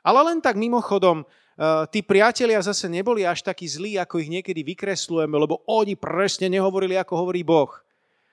Ale 0.00 0.20
len 0.32 0.40
tak 0.40 0.56
mimochodom, 0.56 1.22
e, 1.22 1.24
tí 1.92 2.00
priatelia 2.00 2.60
zase 2.64 2.88
neboli 2.88 3.24
až 3.24 3.44
takí 3.44 3.68
zlí, 3.68 4.00
ako 4.00 4.20
ich 4.20 4.32
niekedy 4.32 4.64
vykreslujeme, 4.64 5.36
lebo 5.36 5.60
oni 5.68 5.96
presne 5.96 6.48
nehovorili, 6.48 6.96
ako 6.96 7.14
hovorí 7.26 7.44
Boh. 7.44 7.70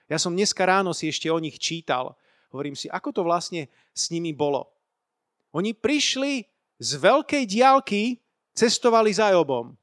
Ja 0.07 0.15
som 0.15 0.31
dneska 0.31 0.63
ráno 0.63 0.95
si 0.95 1.11
ešte 1.11 1.27
o 1.27 1.39
nich 1.39 1.59
čítal. 1.59 2.15
Hovorím 2.47 2.79
si, 2.79 2.87
ako 2.87 3.11
to 3.11 3.21
vlastne 3.27 3.67
s 3.91 4.07
nimi 4.07 4.31
bolo. 4.31 4.71
Oni 5.51 5.75
prišli 5.75 6.47
z 6.79 6.89
veľkej 6.95 7.43
diálky, 7.43 8.23
cestovali 8.55 9.11
za 9.11 9.29
Jobom. 9.35 9.75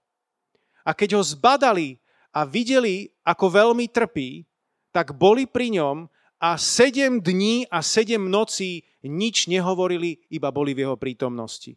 A 0.85 0.91
keď 0.97 1.21
ho 1.21 1.23
zbadali 1.23 2.01
a 2.35 2.43
videli, 2.43 3.13
ako 3.23 3.47
veľmi 3.53 3.87
trpí, 3.89 4.45
tak 4.91 5.15
boli 5.15 5.47
pri 5.47 5.75
ňom 5.79 6.09
a 6.39 6.61
sedem 6.61 7.23
dní 7.23 7.65
a 7.71 7.81
sedem 7.81 8.27
nocí 8.29 8.85
nič 9.09 9.47
nehovorili, 9.47 10.25
iba 10.33 10.49
boli 10.49 10.73
v 10.73 10.89
jeho 10.89 10.97
prítomnosti. 10.97 11.77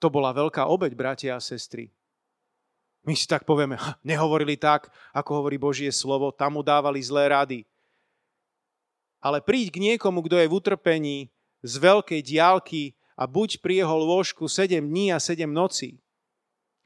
To 0.00 0.08
bola 0.08 0.32
veľká 0.32 0.64
obeď, 0.64 0.92
bratia 0.96 1.32
a 1.36 1.44
sestry. 1.44 1.92
My 3.04 3.16
si 3.16 3.28
tak 3.28 3.44
povieme, 3.44 3.76
nehovorili 4.04 4.56
tak, 4.56 4.88
ako 5.12 5.44
hovorí 5.44 5.60
Božie 5.60 5.92
slovo, 5.92 6.32
tam 6.32 6.56
mu 6.56 6.62
dávali 6.64 7.00
zlé 7.00 7.32
rady. 7.32 7.60
Ale 9.20 9.44
príď 9.44 9.76
k 9.76 9.82
niekomu, 9.92 10.24
kto 10.24 10.40
je 10.40 10.48
v 10.48 10.56
utrpení 10.56 11.18
z 11.60 11.74
veľkej 11.76 12.20
diálky 12.24 12.96
a 13.20 13.28
buď 13.28 13.60
pri 13.60 13.84
jeho 13.84 13.96
lôžku 14.00 14.48
7 14.48 14.80
dní 14.80 15.12
a 15.12 15.20
7 15.20 15.44
nocí. 15.44 16.00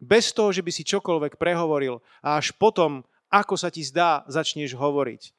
Bez 0.02 0.34
toho, 0.34 0.50
že 0.50 0.62
by 0.62 0.70
si 0.74 0.82
čokoľvek 0.82 1.38
prehovoril 1.38 2.02
a 2.18 2.42
až 2.42 2.50
potom, 2.58 3.06
ako 3.30 3.54
sa 3.54 3.70
ti 3.70 3.86
zdá, 3.86 4.26
začneš 4.26 4.74
hovoriť. 4.74 5.30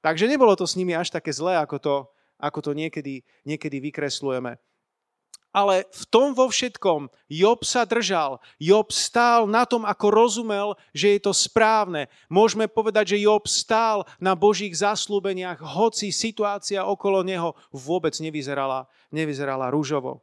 Takže 0.00 0.24
nebolo 0.24 0.56
to 0.56 0.64
s 0.64 0.76
nimi 0.80 0.96
až 0.96 1.12
také 1.12 1.28
zlé, 1.36 1.60
ako 1.60 1.76
to, 1.76 1.94
ako 2.38 2.70
to 2.70 2.72
niekedy, 2.72 3.26
niekedy 3.42 3.82
vykreslujeme. 3.82 4.56
Ale 5.48 5.88
v 5.90 6.04
tom 6.12 6.36
vo 6.36 6.52
všetkom 6.52 7.08
Job 7.26 7.64
sa 7.64 7.88
držal. 7.88 8.36
Job 8.60 8.92
stál 8.92 9.48
na 9.48 9.64
tom, 9.64 9.88
ako 9.88 10.06
rozumel, 10.12 10.76
že 10.92 11.16
je 11.16 11.20
to 11.24 11.32
správne. 11.32 12.06
Môžeme 12.28 12.68
povedať, 12.68 13.16
že 13.16 13.24
Job 13.24 13.48
stál 13.48 14.04
na 14.20 14.36
Božích 14.36 14.76
zaslúbeniach, 14.76 15.58
hoci 15.58 16.12
situácia 16.12 16.84
okolo 16.84 17.24
neho 17.24 17.56
vôbec 17.72 18.12
nevyzerala, 18.20 18.86
nevyzerala 19.08 19.72
rúžovo. 19.72 20.20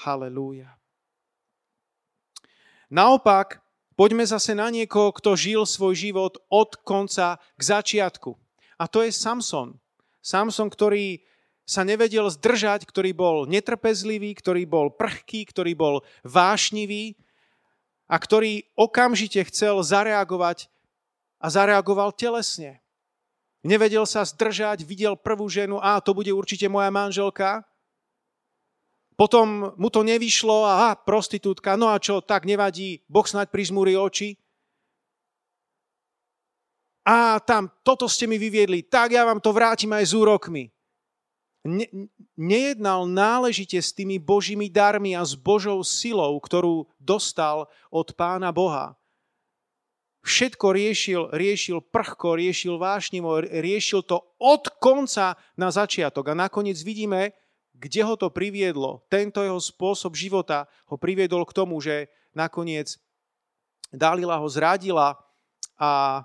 Halelúja. 0.00 0.80
Naopak, 2.88 3.60
poďme 4.00 4.24
zase 4.24 4.56
na 4.56 4.72
niekoho, 4.72 5.12
kto 5.12 5.36
žil 5.36 5.62
svoj 5.68 5.92
život 5.92 6.40
od 6.48 6.72
konca 6.82 7.36
k 7.54 7.62
začiatku. 7.62 8.32
A 8.80 8.88
to 8.88 9.04
je 9.04 9.12
Samson. 9.12 9.76
Samson, 10.20 10.68
ktorý 10.68 11.24
sa 11.64 11.86
nevedel 11.86 12.26
zdržať, 12.26 12.82
ktorý 12.82 13.14
bol 13.14 13.36
netrpezlivý, 13.46 14.34
ktorý 14.34 14.66
bol 14.66 14.90
prchký, 14.90 15.46
ktorý 15.48 15.72
bol 15.78 15.94
vášnivý 16.26 17.14
a 18.10 18.18
ktorý 18.18 18.66
okamžite 18.74 19.38
chcel 19.48 19.80
zareagovať 19.86 20.66
a 21.38 21.46
zareagoval 21.46 22.10
telesne. 22.10 22.82
Nevedel 23.62 24.02
sa 24.08 24.26
zdržať, 24.26 24.82
videl 24.82 25.14
prvú 25.14 25.46
ženu, 25.46 25.78
a 25.78 26.00
to 26.02 26.16
bude 26.16 26.32
určite 26.32 26.66
moja 26.66 26.90
manželka. 26.90 27.62
Potom 29.14 29.76
mu 29.76 29.88
to 29.92 30.00
nevyšlo, 30.00 30.64
aha, 30.64 30.96
prostitútka, 30.96 31.76
no 31.76 31.92
a 31.92 32.00
čo, 32.00 32.24
tak 32.24 32.48
nevadí, 32.48 33.04
Boh 33.04 33.24
snáď 33.28 33.52
prižmúri 33.52 33.94
oči. 33.94 34.40
A 37.04 37.40
tam, 37.40 37.72
toto 37.80 38.06
ste 38.06 38.28
mi 38.28 38.36
vyviedli, 38.36 38.84
tak 38.84 39.16
ja 39.16 39.24
vám 39.24 39.40
to 39.40 39.50
vrátim 39.56 39.90
aj 39.92 40.04
s 40.04 40.12
úrokmi 40.12 40.68
ne, 41.64 41.86
nejednal 42.36 43.04
náležite 43.04 43.76
s 43.76 43.92
tými 43.92 44.16
božími 44.16 44.72
darmi 44.72 45.12
a 45.12 45.22
s 45.24 45.36
Božou 45.36 45.80
silou, 45.84 46.36
ktorú 46.40 46.88
dostal 46.96 47.68
od 47.92 48.12
Pána 48.16 48.52
Boha. 48.52 48.96
Všetko 50.20 50.66
riešil, 50.76 51.22
riešil 51.32 51.80
prchko, 51.80 52.36
riešil 52.36 52.76
vášnivo, 52.76 53.40
riešil 53.40 54.04
to 54.04 54.20
od 54.36 54.68
konca 54.76 55.32
na 55.56 55.72
začiatok. 55.72 56.28
A 56.28 56.34
nakoniec 56.36 56.76
vidíme, 56.84 57.32
kde 57.72 58.04
ho 58.04 58.20
to 58.20 58.28
priviedlo. 58.28 59.00
Tento 59.08 59.40
jeho 59.40 59.56
spôsob 59.56 60.12
života 60.12 60.68
ho 60.92 61.00
priviedol 61.00 61.48
k 61.48 61.56
tomu, 61.56 61.80
že 61.80 62.12
nakoniec 62.36 63.00
Dalila 63.90 64.38
ho 64.38 64.46
zradila 64.46 65.18
a 65.74 66.22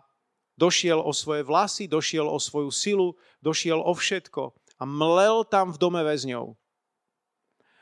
došiel 0.55 0.99
o 0.99 1.11
svoje 1.11 1.43
vlasy, 1.43 1.87
došiel 1.87 2.27
o 2.27 2.39
svoju 2.39 2.71
silu, 2.71 3.15
došiel 3.43 3.79
o 3.79 3.91
všetko 3.91 4.55
a 4.79 4.83
mlel 4.83 5.47
tam 5.47 5.71
v 5.71 5.79
dome 5.79 6.01
väzňov. 6.03 6.55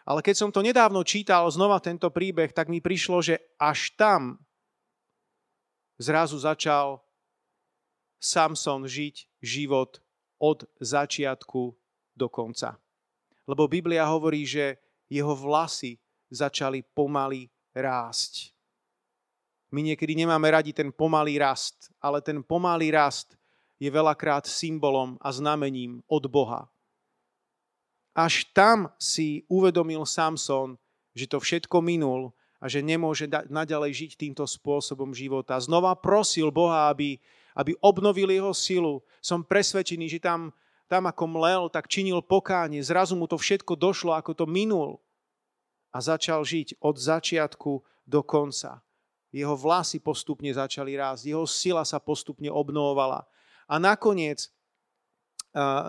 Ale 0.03 0.20
keď 0.20 0.36
som 0.36 0.50
to 0.51 0.59
nedávno 0.59 1.00
čítal 1.07 1.48
znova 1.48 1.79
tento 1.79 2.12
príbeh, 2.12 2.51
tak 2.51 2.68
mi 2.68 2.83
prišlo, 2.83 3.24
že 3.24 3.40
až 3.55 3.96
tam 3.96 4.36
zrazu 5.96 6.36
začal 6.36 7.00
Samson 8.20 8.83
žiť 8.83 9.40
život 9.40 10.03
od 10.40 10.68
začiatku 10.79 11.75
do 12.16 12.27
konca. 12.27 12.79
Lebo 13.48 13.68
Biblia 13.68 14.07
hovorí, 14.07 14.44
že 14.44 14.79
jeho 15.07 15.36
vlasy 15.36 16.00
začali 16.31 16.83
pomaly 16.83 17.51
rásť. 17.75 18.52
My 19.74 19.81
niekedy 19.81 20.14
nemáme 20.14 20.53
radi 20.53 20.70
ten 20.70 20.94
pomalý 20.94 21.42
rast, 21.42 21.90
ale 21.98 22.22
ten 22.22 22.46
pomalý 22.46 22.94
rast 22.94 23.33
je 23.81 23.90
veľakrát 23.90 24.46
symbolom 24.46 25.18
a 25.18 25.33
znamením 25.33 26.05
od 26.05 26.29
Boha. 26.29 26.70
Až 28.14 28.46
tam 28.53 28.94
si 29.01 29.42
uvedomil 29.50 30.05
Samson, 30.05 30.77
že 31.18 31.25
to 31.25 31.42
všetko 31.42 31.81
minul 31.81 32.29
a 32.62 32.70
že 32.70 32.86
nemôže 32.86 33.25
naďalej 33.50 33.92
žiť 34.05 34.12
týmto 34.14 34.46
spôsobom 34.46 35.09
života. 35.09 35.57
Znova 35.57 35.98
prosil 35.98 36.53
Boha, 36.53 36.94
aby, 36.94 37.18
aby 37.57 37.74
obnovil 37.81 38.29
jeho 38.29 38.53
silu. 38.53 39.01
Som 39.25 39.42
presvedčený, 39.42 40.05
že 40.05 40.22
tam, 40.22 40.53
tam 40.86 41.09
ako 41.09 41.25
mlel, 41.33 41.66
tak 41.74 41.90
činil 41.90 42.22
pokánie. 42.22 42.86
Zrazu 42.86 43.18
mu 43.18 43.25
to 43.25 43.42
všetko 43.42 43.74
došlo, 43.74 44.14
ako 44.14 44.38
to 44.38 44.46
minul. 44.46 45.01
A 45.90 45.98
začal 45.98 46.46
žiť 46.46 46.77
od 46.77 46.94
začiatku 46.94 47.81
do 48.05 48.22
konca. 48.22 48.82
Jeho 49.33 49.57
vlasy 49.57 49.98
postupne 49.98 50.53
začali 50.53 50.93
rásť, 50.93 51.33
jeho 51.33 51.50
sila 51.50 51.81
sa 51.81 51.98
postupne 51.98 52.53
obnovovala. 52.53 53.25
A 53.65 53.81
nakoniec, 53.81 54.53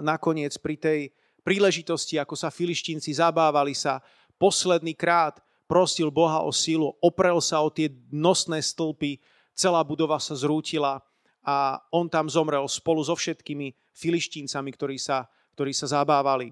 nakoniec 0.01 0.57
pri 0.57 0.81
tej, 0.81 1.01
príležitosti, 1.45 2.17
ako 2.17 2.41
sa 2.41 2.49
filištínci 2.49 3.13
zabávali 3.21 3.77
sa, 3.77 4.01
posledný 4.41 4.97
krát 4.97 5.45
prosil 5.69 6.09
Boha 6.09 6.41
o 6.41 6.49
sílu, 6.49 6.97
oprel 7.05 7.37
sa 7.45 7.61
o 7.61 7.69
tie 7.69 7.93
nosné 8.09 8.65
stĺpy, 8.65 9.21
celá 9.53 9.85
budova 9.85 10.17
sa 10.17 10.33
zrútila 10.33 11.05
a 11.45 11.77
on 11.93 12.09
tam 12.09 12.33
zomrel 12.33 12.65
spolu 12.65 13.05
so 13.05 13.13
všetkými 13.13 13.77
filištíncami, 13.93 14.71
ktorí 14.73 14.97
sa, 14.97 15.29
ktorí 15.53 15.77
sa 15.77 15.85
zabávali. 16.01 16.49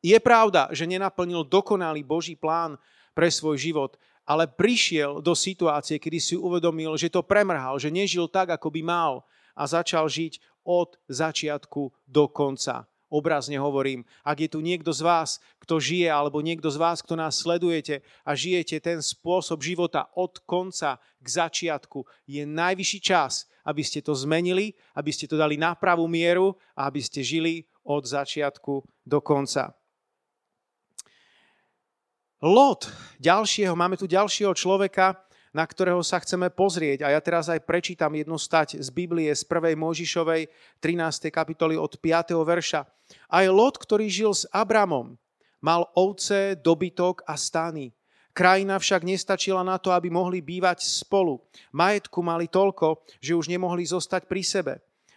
Je 0.00 0.16
pravda, 0.16 0.72
že 0.72 0.88
nenaplnil 0.88 1.44
dokonalý 1.44 2.00
Boží 2.00 2.32
plán 2.32 2.80
pre 3.12 3.28
svoj 3.28 3.60
život, 3.60 4.00
ale 4.26 4.50
prišiel 4.50 5.22
do 5.22 5.32
situácie, 5.32 6.02
kedy 6.02 6.18
si 6.18 6.34
uvedomil, 6.34 6.98
že 6.98 7.08
to 7.08 7.22
premrhal, 7.22 7.78
že 7.78 7.94
nežil 7.94 8.26
tak, 8.26 8.50
ako 8.52 8.68
by 8.74 8.82
mal 8.82 9.12
a 9.54 9.64
začal 9.64 10.10
žiť 10.10 10.42
od 10.66 10.98
začiatku 11.06 11.94
do 12.10 12.26
konca 12.26 12.90
obrazne 13.06 13.58
hovorím, 13.58 14.02
ak 14.26 14.46
je 14.46 14.48
tu 14.50 14.58
niekto 14.58 14.90
z 14.90 15.02
vás, 15.06 15.30
kto 15.62 15.78
žije, 15.78 16.10
alebo 16.10 16.42
niekto 16.42 16.66
z 16.70 16.78
vás, 16.78 16.98
kto 17.02 17.14
nás 17.14 17.38
sledujete 17.38 18.02
a 18.26 18.34
žijete 18.34 18.82
ten 18.82 18.98
spôsob 18.98 19.62
života 19.62 20.10
od 20.18 20.42
konca 20.42 20.98
k 21.22 21.26
začiatku, 21.26 22.04
je 22.26 22.42
najvyšší 22.44 23.00
čas, 23.02 23.46
aby 23.66 23.82
ste 23.82 24.02
to 24.02 24.14
zmenili, 24.14 24.74
aby 24.94 25.10
ste 25.10 25.26
to 25.30 25.38
dali 25.38 25.58
na 25.58 25.74
pravú 25.74 26.06
mieru 26.10 26.54
a 26.74 26.86
aby 26.90 27.02
ste 27.02 27.22
žili 27.22 27.66
od 27.86 28.02
začiatku 28.06 28.82
do 29.06 29.18
konca. 29.22 29.74
Lot, 32.44 32.92
ďalšieho, 33.16 33.72
máme 33.72 33.96
tu 33.96 34.04
ďalšieho 34.04 34.52
človeka, 34.52 35.16
na 35.56 35.64
ktorého 35.64 36.04
sa 36.04 36.20
chceme 36.20 36.52
pozrieť. 36.52 37.08
A 37.08 37.16
ja 37.16 37.20
teraz 37.24 37.48
aj 37.48 37.64
prečítam 37.64 38.12
jednu 38.12 38.36
stať 38.36 38.76
z 38.76 38.88
Biblie 38.92 39.32
z 39.32 39.40
1. 39.48 39.72
Možišovej 39.72 40.52
13. 40.84 41.32
kapitoly 41.32 41.80
od 41.80 41.96
5. 41.96 42.36
verša. 42.36 42.84
Aj 43.32 43.44
Lot, 43.48 43.80
ktorý 43.80 44.12
žil 44.12 44.36
s 44.36 44.44
Abramom, 44.52 45.16
mal 45.64 45.88
ovce, 45.96 46.60
dobytok 46.60 47.24
a 47.24 47.40
stany. 47.40 47.96
Krajina 48.36 48.76
však 48.76 49.00
nestačila 49.00 49.64
na 49.64 49.80
to, 49.80 49.88
aby 49.96 50.12
mohli 50.12 50.44
bývať 50.44 50.84
spolu. 50.84 51.40
Majetku 51.72 52.20
mali 52.20 52.52
toľko, 52.52 53.00
že 53.16 53.32
už 53.32 53.48
nemohli 53.48 53.88
zostať 53.88 54.28
pri 54.28 54.44
sebe. 54.44 54.74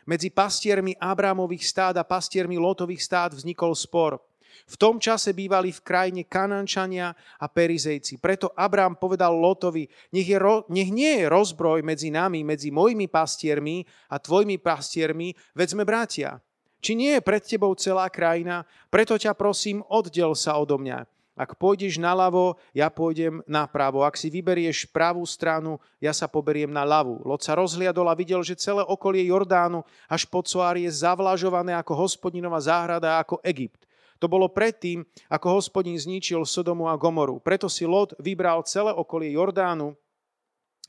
Medzi 0.08 0.32
pastiermi 0.32 0.96
Abrámových 0.96 1.68
stád 1.68 2.00
a 2.00 2.08
pastiermi 2.08 2.56
Lotových 2.56 3.04
stád 3.04 3.36
vznikol 3.36 3.76
spor. 3.76 4.24
V 4.66 4.76
tom 4.76 4.98
čase 5.00 5.32
bývali 5.32 5.72
v 5.72 5.84
krajine 5.86 6.24
Kanančania 6.26 7.14
a 7.40 7.46
Perizejci. 7.48 8.18
Preto 8.20 8.52
Abrám 8.58 9.00
povedal 9.00 9.38
Lotovi, 9.38 9.88
nech, 10.12 10.28
je, 10.28 10.40
nech 10.74 10.90
nie 10.90 11.24
je 11.24 11.26
rozbroj 11.32 11.86
medzi 11.86 12.10
nami, 12.10 12.44
medzi 12.44 12.74
mojimi 12.74 13.08
pastiermi 13.08 13.86
a 14.12 14.20
tvojimi 14.20 14.60
pastiermi, 14.60 15.32
veď 15.56 15.68
sme 15.72 15.84
bratia. 15.88 16.42
Či 16.80 16.96
nie 16.96 17.12
je 17.20 17.22
pred 17.24 17.44
tebou 17.44 17.76
celá 17.76 18.08
krajina? 18.08 18.64
Preto 18.88 19.20
ťa 19.20 19.36
prosím, 19.36 19.84
oddel 19.92 20.32
sa 20.32 20.56
odo 20.56 20.80
mňa. 20.80 21.04
Ak 21.40 21.56
pôjdeš 21.56 21.96
naľavo, 22.04 22.60
ja 22.76 22.92
pôjdem 22.92 23.40
napravo. 23.48 24.04
Ak 24.04 24.20
si 24.20 24.28
vyberieš 24.28 24.92
pravú 24.92 25.24
stranu, 25.24 25.80
ja 26.04 26.12
sa 26.12 26.28
poberiem 26.28 26.68
na 26.68 26.84
ľavú. 26.84 27.24
Lot 27.24 27.48
sa 27.48 27.56
rozhliadol 27.56 28.12
a 28.12 28.20
videl, 28.20 28.44
že 28.44 28.60
celé 28.60 28.84
okolie 28.84 29.24
Jordánu 29.24 29.88
až 30.12 30.28
pod 30.28 30.52
Soár 30.52 30.76
je 30.76 30.92
zavlažované 30.92 31.72
ako 31.80 31.96
hospodinová 31.96 32.60
záhrada, 32.60 33.24
ako 33.24 33.40
Egypt. 33.48 33.88
To 34.20 34.28
bolo 34.28 34.52
predtým, 34.52 35.08
ako 35.32 35.60
hospodin 35.60 35.96
zničil 35.96 36.44
Sodomu 36.44 36.92
a 36.92 37.00
Gomoru. 37.00 37.40
Preto 37.40 37.72
si 37.72 37.88
Lot 37.88 38.16
vybral 38.20 38.68
celé 38.68 38.92
okolie 38.92 39.36
Jordánu 39.36 39.96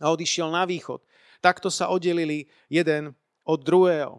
a 0.03 0.07
odišiel 0.11 0.51
na 0.51 0.67
východ. 0.67 1.03
Takto 1.39 1.71
sa 1.71 1.89
oddelili 1.89 2.51
jeden 2.67 3.15
od 3.47 3.63
druhého. 3.63 4.19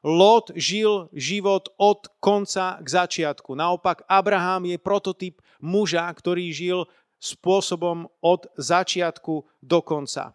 Lot 0.00 0.48
žil 0.56 1.12
život 1.12 1.68
od 1.76 2.08
konca 2.24 2.80
k 2.80 2.88
začiatku. 2.88 3.52
Naopak 3.52 4.00
Abraham 4.08 4.64
je 4.64 4.80
prototyp 4.80 5.44
muža, 5.60 6.08
ktorý 6.08 6.48
žil 6.56 6.88
spôsobom 7.20 8.08
od 8.24 8.48
začiatku 8.56 9.44
do 9.60 9.78
konca. 9.84 10.32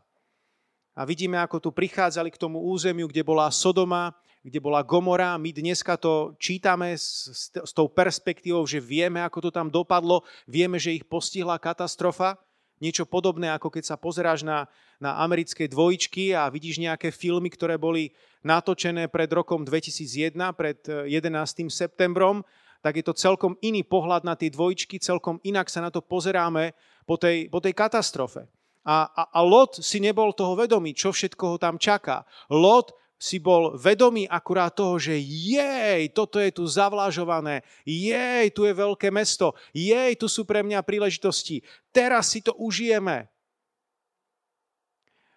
A 0.95 1.01
vidíme, 1.03 1.41
ako 1.41 1.57
tu 1.59 1.69
prichádzali 1.73 2.29
k 2.29 2.39
tomu 2.39 2.61
územiu, 2.61 3.09
kde 3.09 3.25
bola 3.25 3.49
Sodoma, 3.49 4.13
kde 4.45 4.61
bola 4.61 4.85
Gomora. 4.85 5.33
My 5.41 5.49
dneska 5.49 5.97
to 5.97 6.37
čítame 6.37 6.93
s, 6.93 7.49
s 7.57 7.71
tou 7.73 7.89
perspektívou, 7.89 8.61
že 8.69 8.77
vieme, 8.77 9.17
ako 9.25 9.49
to 9.49 9.51
tam 9.51 9.73
dopadlo, 9.73 10.21
vieme, 10.45 10.77
že 10.77 10.93
ich 10.93 11.01
postihla 11.01 11.57
katastrofa. 11.57 12.37
Niečo 12.77 13.09
podobné, 13.09 13.49
ako 13.49 13.73
keď 13.73 13.83
sa 13.89 13.97
pozeráš 13.97 14.45
na, 14.45 14.69
na 15.01 15.17
americké 15.25 15.65
dvojičky 15.65 16.37
a 16.37 16.45
vidíš 16.53 16.77
nejaké 16.77 17.09
filmy, 17.09 17.49
ktoré 17.49 17.81
boli 17.81 18.13
natočené 18.45 19.09
pred 19.09 19.31
rokom 19.33 19.65
2001, 19.65 20.37
pred 20.53 20.77
11. 20.85 21.09
Eh, 21.09 21.71
septembrom, 21.73 22.45
tak 22.85 23.01
je 23.01 23.05
to 23.09 23.17
celkom 23.17 23.57
iný 23.65 23.81
pohľad 23.81 24.21
na 24.21 24.37
tie 24.37 24.53
dvojičky, 24.53 25.01
celkom 25.01 25.41
inak 25.41 25.73
sa 25.73 25.81
na 25.81 25.89
to 25.89 26.05
pozeráme 26.05 26.77
po 27.09 27.17
tej, 27.17 27.49
po 27.49 27.57
tej 27.57 27.73
katastrofe. 27.73 28.45
A, 28.85 29.09
a, 29.09 29.23
a 29.33 29.39
Lot 29.41 29.81
si 29.81 29.97
nebol 29.97 30.29
toho 30.37 30.53
vedomý, 30.53 30.93
čo 30.93 31.09
všetko 31.09 31.43
ho 31.49 31.57
tam 31.57 31.81
čaká. 31.81 32.21
Lot 32.53 32.93
si 33.25 33.41
bol 33.41 33.73
vedomý 33.73 34.29
akurát 34.29 34.69
toho, 34.69 35.01
že 35.01 35.17
jej, 35.17 36.05
toto 36.13 36.37
je 36.37 36.53
tu 36.53 36.61
zavlážované, 36.69 37.65
jej, 37.81 38.53
tu 38.53 38.69
je 38.69 38.73
veľké 38.77 39.09
mesto, 39.09 39.57
jej, 39.73 40.13
tu 40.13 40.29
sú 40.29 40.45
pre 40.45 40.61
mňa 40.61 40.85
príležitosti, 40.85 41.65
teraz 41.89 42.29
si 42.29 42.45
to 42.45 42.53
užijeme. 42.53 43.25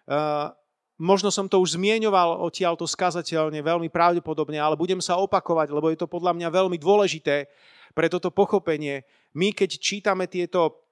Uh, 0.05 0.53
možno 1.01 1.33
som 1.33 1.49
to 1.49 1.57
už 1.57 1.81
zmieňoval 1.81 2.45
odtiaľto 2.45 2.85
skazateľne, 2.85 3.65
veľmi 3.65 3.89
pravdepodobne, 3.89 4.61
ale 4.61 4.77
budem 4.77 5.01
sa 5.01 5.17
opakovať, 5.17 5.73
lebo 5.73 5.89
je 5.89 5.97
to 5.97 6.05
podľa 6.05 6.37
mňa 6.37 6.47
veľmi 6.53 6.77
dôležité 6.77 7.49
pre 7.97 8.05
toto 8.05 8.29
pochopenie. 8.29 9.01
My, 9.33 9.49
keď 9.49 9.81
čítame 9.81 10.29
tieto 10.29 10.85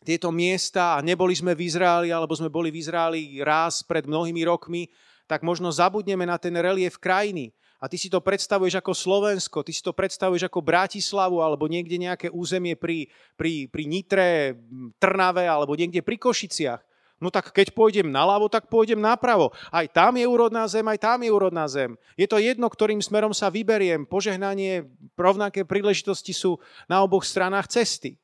tieto 0.00 0.32
miesta 0.32 0.96
a 0.96 1.04
neboli 1.04 1.36
sme 1.36 1.52
v 1.52 1.68
Izraeli, 1.68 2.08
alebo 2.08 2.32
sme 2.32 2.48
boli 2.48 2.72
v 2.72 2.80
Izraeli 2.80 3.44
raz 3.44 3.84
pred 3.84 4.08
mnohými 4.08 4.40
rokmi, 4.48 4.88
tak 5.26 5.46
možno 5.46 5.72
zabudneme 5.72 6.26
na 6.26 6.36
ten 6.36 6.54
relief 6.56 6.98
krajiny. 6.98 7.54
A 7.82 7.90
ty 7.90 7.98
si 7.98 8.06
to 8.06 8.22
predstavuješ 8.22 8.78
ako 8.78 8.94
Slovensko, 8.94 9.66
ty 9.66 9.74
si 9.74 9.82
to 9.82 9.90
predstavuješ 9.90 10.46
ako 10.46 10.62
Bratislavu 10.62 11.42
alebo 11.42 11.66
niekde 11.66 11.98
nejaké 11.98 12.30
územie 12.30 12.78
pri, 12.78 13.10
pri, 13.34 13.66
pri 13.66 13.84
Nitre, 13.90 14.54
Trnave 15.02 15.50
alebo 15.50 15.74
niekde 15.74 15.98
pri 15.98 16.14
Košiciach. 16.14 16.78
No 17.22 17.30
tak 17.30 17.54
keď 17.54 17.70
pôjdem 17.74 18.10
naľavo, 18.10 18.50
tak 18.50 18.66
pôjdem 18.66 18.98
napravo. 18.98 19.54
Aj 19.70 19.86
tam 19.86 20.18
je 20.18 20.26
úrodná 20.26 20.66
zem, 20.66 20.82
aj 20.90 20.98
tam 20.98 21.22
je 21.22 21.30
úrodná 21.30 21.66
zem. 21.70 21.94
Je 22.18 22.26
to 22.26 22.42
jedno, 22.42 22.66
ktorým 22.66 22.98
smerom 22.98 23.30
sa 23.30 23.46
vyberiem. 23.46 24.02
Požehnanie, 24.06 24.90
rovnaké 25.14 25.62
príležitosti 25.62 26.34
sú 26.34 26.58
na 26.90 26.98
oboch 27.02 27.22
stranách 27.22 27.70
cesty. 27.70 28.18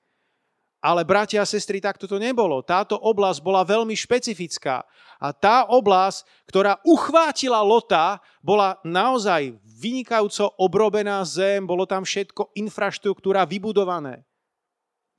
Ale 0.78 1.02
bratia 1.02 1.42
a 1.42 1.48
sestry, 1.48 1.82
takto 1.82 2.06
to 2.06 2.22
nebolo. 2.22 2.62
Táto 2.62 2.94
oblasť 2.94 3.42
bola 3.42 3.66
veľmi 3.66 3.98
špecifická. 3.98 4.86
A 5.18 5.34
tá 5.34 5.66
oblasť, 5.66 6.22
ktorá 6.46 6.78
uchvátila 6.86 7.58
Lota, 7.66 8.22
bola 8.38 8.78
naozaj 8.86 9.58
vynikajúco 9.66 10.54
obrobená 10.54 11.26
zem, 11.26 11.66
bolo 11.66 11.82
tam 11.82 12.06
všetko 12.06 12.54
infraštruktúra 12.54 13.42
vybudované. 13.42 14.22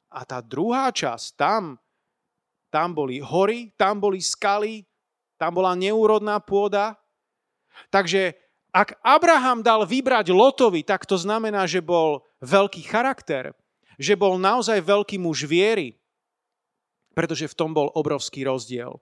A 0.07 0.23
tá 0.23 0.39
druhá 0.39 0.95
časť, 0.95 1.35
tam, 1.35 1.75
tam 2.71 2.95
boli 2.95 3.19
hory, 3.19 3.75
tam 3.75 3.99
boli 3.99 4.23
skaly, 4.23 4.87
tam 5.35 5.59
bola 5.59 5.75
neúrodná 5.75 6.39
pôda. 6.39 6.95
Takže 7.91 8.31
ak 8.71 8.95
Abraham 9.03 9.59
dal 9.59 9.83
vybrať 9.83 10.31
Lotovi, 10.31 10.87
tak 10.87 11.03
to 11.03 11.19
znamená, 11.19 11.67
že 11.67 11.83
bol 11.83 12.23
veľký 12.39 12.85
charakter, 12.87 13.51
že 13.99 14.15
bol 14.15 14.39
naozaj 14.39 14.79
veľký 14.79 15.19
muž 15.19 15.43
viery, 15.43 15.99
pretože 17.11 17.51
v 17.51 17.57
tom 17.59 17.75
bol 17.75 17.91
obrovský 17.91 18.47
rozdiel. 18.47 18.95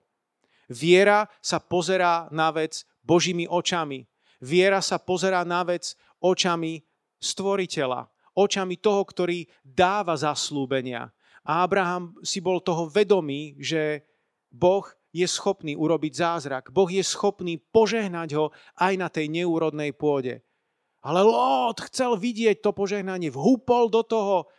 Viera 0.66 1.30
sa 1.38 1.62
pozerá 1.62 2.26
na 2.34 2.50
vec 2.50 2.82
Božími 3.06 3.46
očami. 3.46 4.04
Viera 4.42 4.82
sa 4.82 4.98
pozerá 4.98 5.46
na 5.46 5.62
vec 5.62 5.94
očami 6.18 6.82
stvoriteľa, 7.22 8.10
očami 8.34 8.74
toho, 8.82 9.02
ktorý 9.06 9.46
dáva 9.62 10.18
zaslúbenia. 10.18 11.08
A 11.46 11.64
Abraham 11.64 12.12
si 12.20 12.42
bol 12.42 12.60
toho 12.60 12.90
vedomý, 12.90 13.56
že 13.56 14.04
Boh 14.52 14.84
je 15.08 15.24
schopný 15.24 15.72
urobiť 15.72 16.12
zázrak. 16.12 16.64
Boh 16.68 16.90
je 16.90 17.00
schopný 17.00 17.56
požehnať 17.56 18.36
ho 18.36 18.52
aj 18.76 18.92
na 19.00 19.08
tej 19.08 19.32
neúrodnej 19.32 19.96
pôde. 19.96 20.44
Ale 21.00 21.24
Lot 21.24 21.80
chcel 21.88 22.18
vidieť 22.18 22.60
to 22.60 22.74
požehnanie, 22.74 23.32
vhúpol 23.32 23.88
do 23.88 24.02
toho 24.04 24.50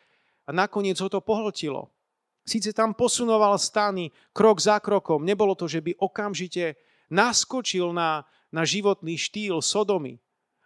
a 0.50 0.52
nakoniec 0.52 0.98
ho 0.98 1.06
to 1.06 1.22
pohltilo. 1.22 1.94
Sice 2.42 2.74
tam 2.74 2.98
posunoval 2.98 3.54
stany 3.62 4.10
krok 4.34 4.58
za 4.58 4.82
krokom, 4.82 5.22
nebolo 5.22 5.54
to, 5.54 5.70
že 5.70 5.86
by 5.86 5.94
okamžite 6.02 6.74
naskočil 7.14 7.94
na, 7.94 8.26
na 8.50 8.66
životný 8.66 9.14
štýl 9.14 9.62
Sodomy. 9.62 10.18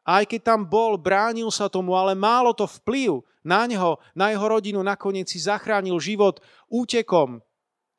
A 0.08 0.24
aj 0.24 0.32
keď 0.32 0.56
tam 0.56 0.62
bol, 0.64 0.96
bránil 0.96 1.52
sa 1.52 1.68
tomu, 1.68 1.96
ale 2.00 2.16
málo 2.16 2.56
to 2.56 2.64
vplyv 2.68 3.24
na 3.44 3.68
neho, 3.68 4.00
na 4.16 4.32
jeho 4.32 4.48
rodinu, 4.48 4.80
nakoniec 4.80 5.28
si 5.28 5.40
zachránil 5.44 6.00
život 6.00 6.40
útekom. 6.72 7.44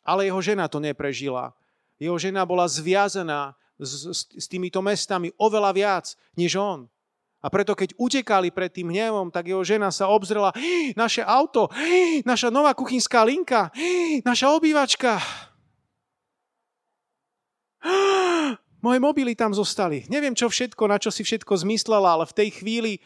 Ale 0.05 0.29
jeho 0.29 0.41
žena 0.41 0.69
to 0.69 0.81
neprežila. 0.81 1.53
Jeho 2.01 2.17
žena 2.17 2.45
bola 2.45 2.69
zviazaná 2.69 3.57
s, 3.81 4.05
s, 4.05 4.21
s 4.37 4.47
týmito 4.49 4.81
mestami 4.85 5.33
oveľa 5.41 5.71
viac, 5.73 6.07
než 6.37 6.57
on. 6.57 6.89
A 7.45 7.53
preto 7.53 7.77
keď 7.77 7.93
utekali 8.01 8.49
pred 8.49 8.73
tým 8.73 8.89
hnevom, 8.89 9.29
tak 9.29 9.53
jeho 9.53 9.61
žena 9.61 9.93
sa 9.93 10.09
obzrela, 10.09 10.49
naše 10.97 11.21
auto, 11.21 11.69
naša 12.25 12.49
nová 12.49 12.73
kuchynská 12.73 13.21
linka, 13.21 13.69
naša 14.25 14.49
obývačka. 14.57 15.21
Moje 18.85 18.97
mobily 18.97 19.37
tam 19.37 19.53
zostali. 19.53 20.09
Neviem, 20.09 20.33
čo 20.33 20.49
všetko, 20.49 20.89
na 20.89 20.97
čo 20.97 21.13
si 21.13 21.21
všetko 21.21 21.53
zmyslela, 21.53 22.17
ale 22.17 22.25
v 22.25 22.37
tej 22.37 22.49
chvíli 22.65 22.93
e, 22.97 23.01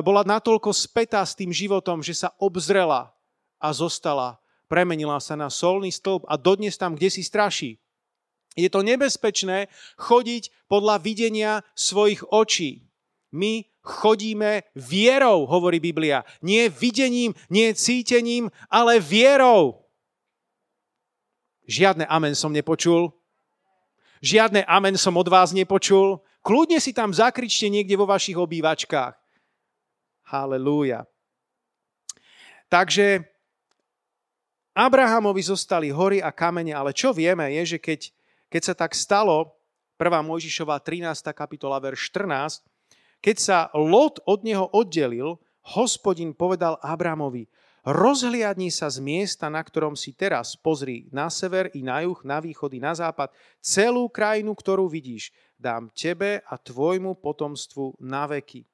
bola 0.00 0.24
natoľko 0.24 0.72
spätá 0.72 1.20
s 1.20 1.36
tým 1.36 1.52
životom, 1.52 2.00
že 2.00 2.16
sa 2.16 2.32
obzrela 2.40 3.12
a 3.60 3.68
zostala. 3.72 4.40
Premenila 4.64 5.20
sa 5.20 5.36
na 5.36 5.52
solný 5.52 5.92
stĺp 5.92 6.24
a 6.24 6.40
dodnes 6.40 6.80
tam 6.80 6.96
kde 6.96 7.12
si 7.12 7.20
straší. 7.20 7.76
Je 8.56 8.72
to 8.72 8.80
nebezpečné 8.80 9.68
chodiť 10.00 10.72
podľa 10.72 11.04
videnia 11.04 11.60
svojich 11.76 12.24
očí. 12.32 12.88
My 13.34 13.66
chodíme 13.84 14.64
vierou, 14.72 15.44
hovorí 15.44 15.76
Biblia. 15.76 16.24
Nie 16.40 16.72
videním, 16.72 17.36
nie 17.52 17.76
cítením, 17.76 18.48
ale 18.72 18.96
vierou. 18.96 19.84
Žiadne 21.68 22.08
amen 22.08 22.32
som 22.32 22.52
nepočul. 22.52 23.12
Žiadne 24.24 24.64
amen 24.64 24.96
som 24.96 25.12
od 25.20 25.28
vás 25.28 25.52
nepočul. 25.52 26.24
Kľudne 26.40 26.80
si 26.80 26.96
tam 26.96 27.12
zakričte 27.12 27.68
niekde 27.68 27.96
vo 27.96 28.08
vašich 28.08 28.36
obývačkách. 28.36 29.16
Halelúja. 30.32 31.04
Takže 32.72 33.24
Abrahamovi 34.74 35.44
zostali 35.44 35.92
hory 35.92 36.18
a 36.24 36.32
kamene, 36.32 36.72
ale 36.74 36.90
čo 36.96 37.12
vieme 37.12 37.52
je, 37.60 37.76
že 37.76 37.78
keď, 37.78 38.00
keď 38.48 38.62
sa 38.64 38.74
tak 38.74 38.96
stalo, 38.96 39.54
1. 39.94 40.10
Mojžišová 40.26 40.82
13. 40.82 41.30
kapitola, 41.30 41.78
verš 41.78 42.10
14, 42.10 42.66
keď 43.24 43.36
sa 43.40 43.58
Lot 43.72 44.20
od 44.28 44.44
neho 44.44 44.68
oddelil, 44.68 45.40
hospodin 45.72 46.36
povedal 46.36 46.76
Abramovi, 46.84 47.48
rozhliadni 47.88 48.68
sa 48.68 48.92
z 48.92 49.00
miesta, 49.00 49.48
na 49.48 49.64
ktorom 49.64 49.96
si 49.96 50.12
teraz, 50.12 50.52
pozri 50.60 51.08
na 51.08 51.32
sever 51.32 51.72
i 51.72 51.80
na 51.80 52.04
juh, 52.04 52.20
na 52.20 52.44
východ 52.44 52.76
i 52.76 52.84
na 52.84 52.92
západ, 52.92 53.32
celú 53.64 54.12
krajinu, 54.12 54.52
ktorú 54.52 54.92
vidíš, 54.92 55.32
dám 55.56 55.88
tebe 55.96 56.44
a 56.44 56.60
tvojmu 56.60 57.16
potomstvu 57.16 57.96
na 58.04 58.28
veky 58.28 58.68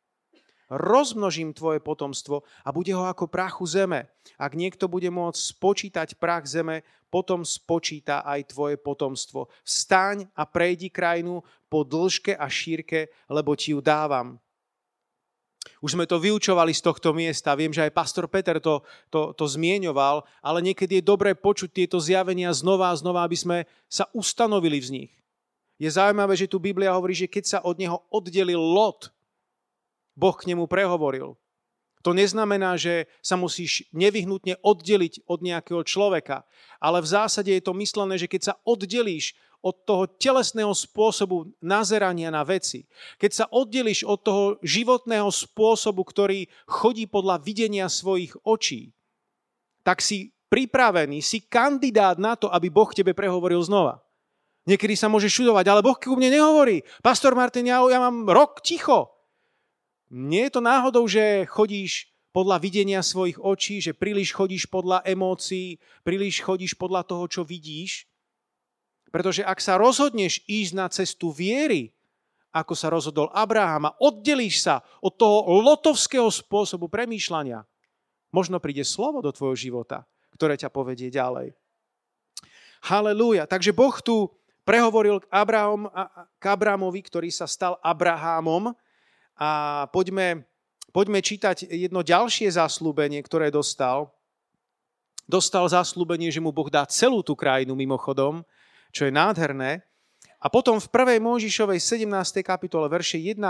rozmnožím 0.70 1.50
tvoje 1.50 1.82
potomstvo 1.82 2.46
a 2.62 2.70
bude 2.70 2.94
ho 2.94 3.04
ako 3.04 3.26
prachu 3.26 3.66
zeme. 3.66 4.06
Ak 4.38 4.54
niekto 4.54 4.86
bude 4.86 5.10
môcť 5.10 5.36
spočítať 5.36 6.08
prach 6.16 6.46
zeme, 6.46 6.86
potom 7.10 7.42
spočíta 7.42 8.22
aj 8.22 8.54
tvoje 8.54 8.78
potomstvo. 8.78 9.50
Vstaň 9.66 10.30
a 10.38 10.46
prejdi 10.46 10.88
krajinu 10.88 11.42
po 11.66 11.82
dĺžke 11.82 12.38
a 12.38 12.46
šírke, 12.46 13.10
lebo 13.26 13.58
ti 13.58 13.74
ju 13.74 13.82
dávam. 13.82 14.38
Už 15.84 15.92
sme 15.92 16.08
to 16.08 16.16
vyučovali 16.16 16.72
z 16.72 16.80
tohto 16.80 17.12
miesta, 17.12 17.52
viem, 17.52 17.68
že 17.68 17.84
aj 17.84 17.92
pastor 17.92 18.24
Peter 18.28 18.56
to, 18.60 18.80
to, 19.12 19.36
to 19.36 19.44
zmieňoval, 19.44 20.24
ale 20.40 20.64
niekedy 20.64 21.00
je 21.00 21.04
dobré 21.04 21.36
počuť 21.36 21.84
tieto 21.84 22.00
zjavenia 22.00 22.48
znova 22.56 22.88
a 22.88 22.96
znova, 22.96 23.24
aby 23.28 23.36
sme 23.36 23.58
sa 23.84 24.08
ustanovili 24.16 24.80
v 24.80 24.88
nich. 24.88 25.12
Je 25.80 25.88
zaujímavé, 25.88 26.36
že 26.36 26.48
tu 26.48 26.60
Biblia 26.60 26.92
hovorí, 26.92 27.16
že 27.16 27.28
keď 27.28 27.44
sa 27.44 27.58
od 27.64 27.76
neho 27.80 28.04
oddelil 28.12 28.60
Lot, 28.60 29.12
Boh 30.16 30.36
k 30.36 30.50
nemu 30.50 30.66
prehovoril. 30.66 31.36
To 32.00 32.16
neznamená, 32.16 32.80
že 32.80 33.12
sa 33.20 33.36
musíš 33.36 33.84
nevyhnutne 33.92 34.56
oddeliť 34.64 35.28
od 35.28 35.44
nejakého 35.44 35.84
človeka, 35.84 36.48
ale 36.80 37.04
v 37.04 37.10
zásade 37.12 37.52
je 37.52 37.60
to 37.60 37.76
myslené, 37.76 38.16
že 38.16 38.24
keď 38.24 38.42
sa 38.52 38.54
oddelíš 38.64 39.36
od 39.60 39.76
toho 39.84 40.08
telesného 40.08 40.72
spôsobu 40.72 41.52
nazerania 41.60 42.32
na 42.32 42.40
veci, 42.40 42.88
keď 43.20 43.30
sa 43.30 43.44
oddelíš 43.52 44.08
od 44.08 44.18
toho 44.24 44.44
životného 44.64 45.28
spôsobu, 45.28 46.00
ktorý 46.08 46.48
chodí 46.64 47.04
podľa 47.04 47.36
videnia 47.44 47.84
svojich 47.92 48.32
očí, 48.48 48.96
tak 49.84 50.00
si 50.00 50.32
pripravený, 50.48 51.20
si 51.20 51.44
kandidát 51.44 52.16
na 52.16 52.32
to, 52.32 52.48
aby 52.48 52.72
Boh 52.72 52.88
tebe 52.96 53.12
prehovoril 53.12 53.60
znova. 53.60 54.00
Niekedy 54.64 54.96
sa 54.96 55.12
môže 55.12 55.28
šudovať, 55.28 55.68
ale 55.68 55.84
Boh 55.84 55.96
ku 55.96 56.16
mne 56.16 56.32
nehovorí. 56.32 56.80
Pastor 57.04 57.36
Martin, 57.36 57.68
ja, 57.68 57.80
ja 57.84 58.00
mám 58.00 58.24
rok 58.28 58.64
ticho. 58.64 59.19
Nie 60.10 60.50
je 60.50 60.58
to 60.58 60.62
náhodou, 60.62 61.06
že 61.06 61.46
chodíš 61.46 62.10
podľa 62.34 62.62
videnia 62.62 63.02
svojich 63.02 63.38
očí, 63.38 63.78
že 63.82 63.94
príliš 63.94 64.34
chodíš 64.34 64.66
podľa 64.66 65.02
emócií, 65.06 65.78
príliš 66.02 66.42
chodíš 66.42 66.74
podľa 66.74 67.06
toho, 67.06 67.24
čo 67.30 67.42
vidíš. 67.46 68.06
Pretože 69.10 69.42
ak 69.42 69.58
sa 69.58 69.78
rozhodneš 69.78 70.42
ísť 70.46 70.72
na 70.74 70.86
cestu 70.86 71.34
viery, 71.34 71.90
ako 72.50 72.74
sa 72.74 72.90
rozhodol 72.90 73.30
Abraham 73.30 73.90
a 73.90 73.96
oddelíš 73.98 74.66
sa 74.66 74.82
od 75.02 75.14
toho 75.14 75.46
lotovského 75.62 76.26
spôsobu 76.30 76.90
premýšľania, 76.90 77.62
možno 78.34 78.62
príde 78.62 78.82
slovo 78.86 79.22
do 79.22 79.30
tvojho 79.30 79.58
života, 79.58 80.06
ktoré 80.34 80.54
ťa 80.58 80.70
povedie 80.70 81.10
ďalej. 81.10 81.54
Halelúja. 82.86 83.46
Takže 83.46 83.74
Boh 83.74 83.94
tu 84.02 84.30
prehovoril 84.62 85.22
k, 85.22 85.26
Abraham, 85.30 85.90
k 86.38 86.44
Abrahamovi, 86.46 87.02
ktorý 87.02 87.28
sa 87.30 87.50
stal 87.50 87.76
Abrahamom. 87.82 88.74
A 89.40 89.88
poďme, 89.88 90.44
poďme 90.92 91.24
čítať 91.24 91.64
jedno 91.72 92.04
ďalšie 92.04 92.52
zaslúbenie, 92.52 93.24
ktoré 93.24 93.48
dostal. 93.48 94.12
Dostal 95.24 95.64
zaslúbenie, 95.64 96.28
že 96.28 96.44
mu 96.44 96.52
Boh 96.52 96.68
dá 96.68 96.84
celú 96.84 97.24
tú 97.24 97.32
krajinu 97.32 97.72
mimochodom, 97.72 98.44
čo 98.92 99.08
je 99.08 99.12
nádherné. 99.14 99.80
A 100.40 100.52
potom 100.52 100.76
v 100.76 100.88
1. 100.92 101.20
Mojžišovej 101.24 101.80
17. 102.04 102.44
kapitole 102.44 102.84
verše 102.92 103.16
1 103.16 103.40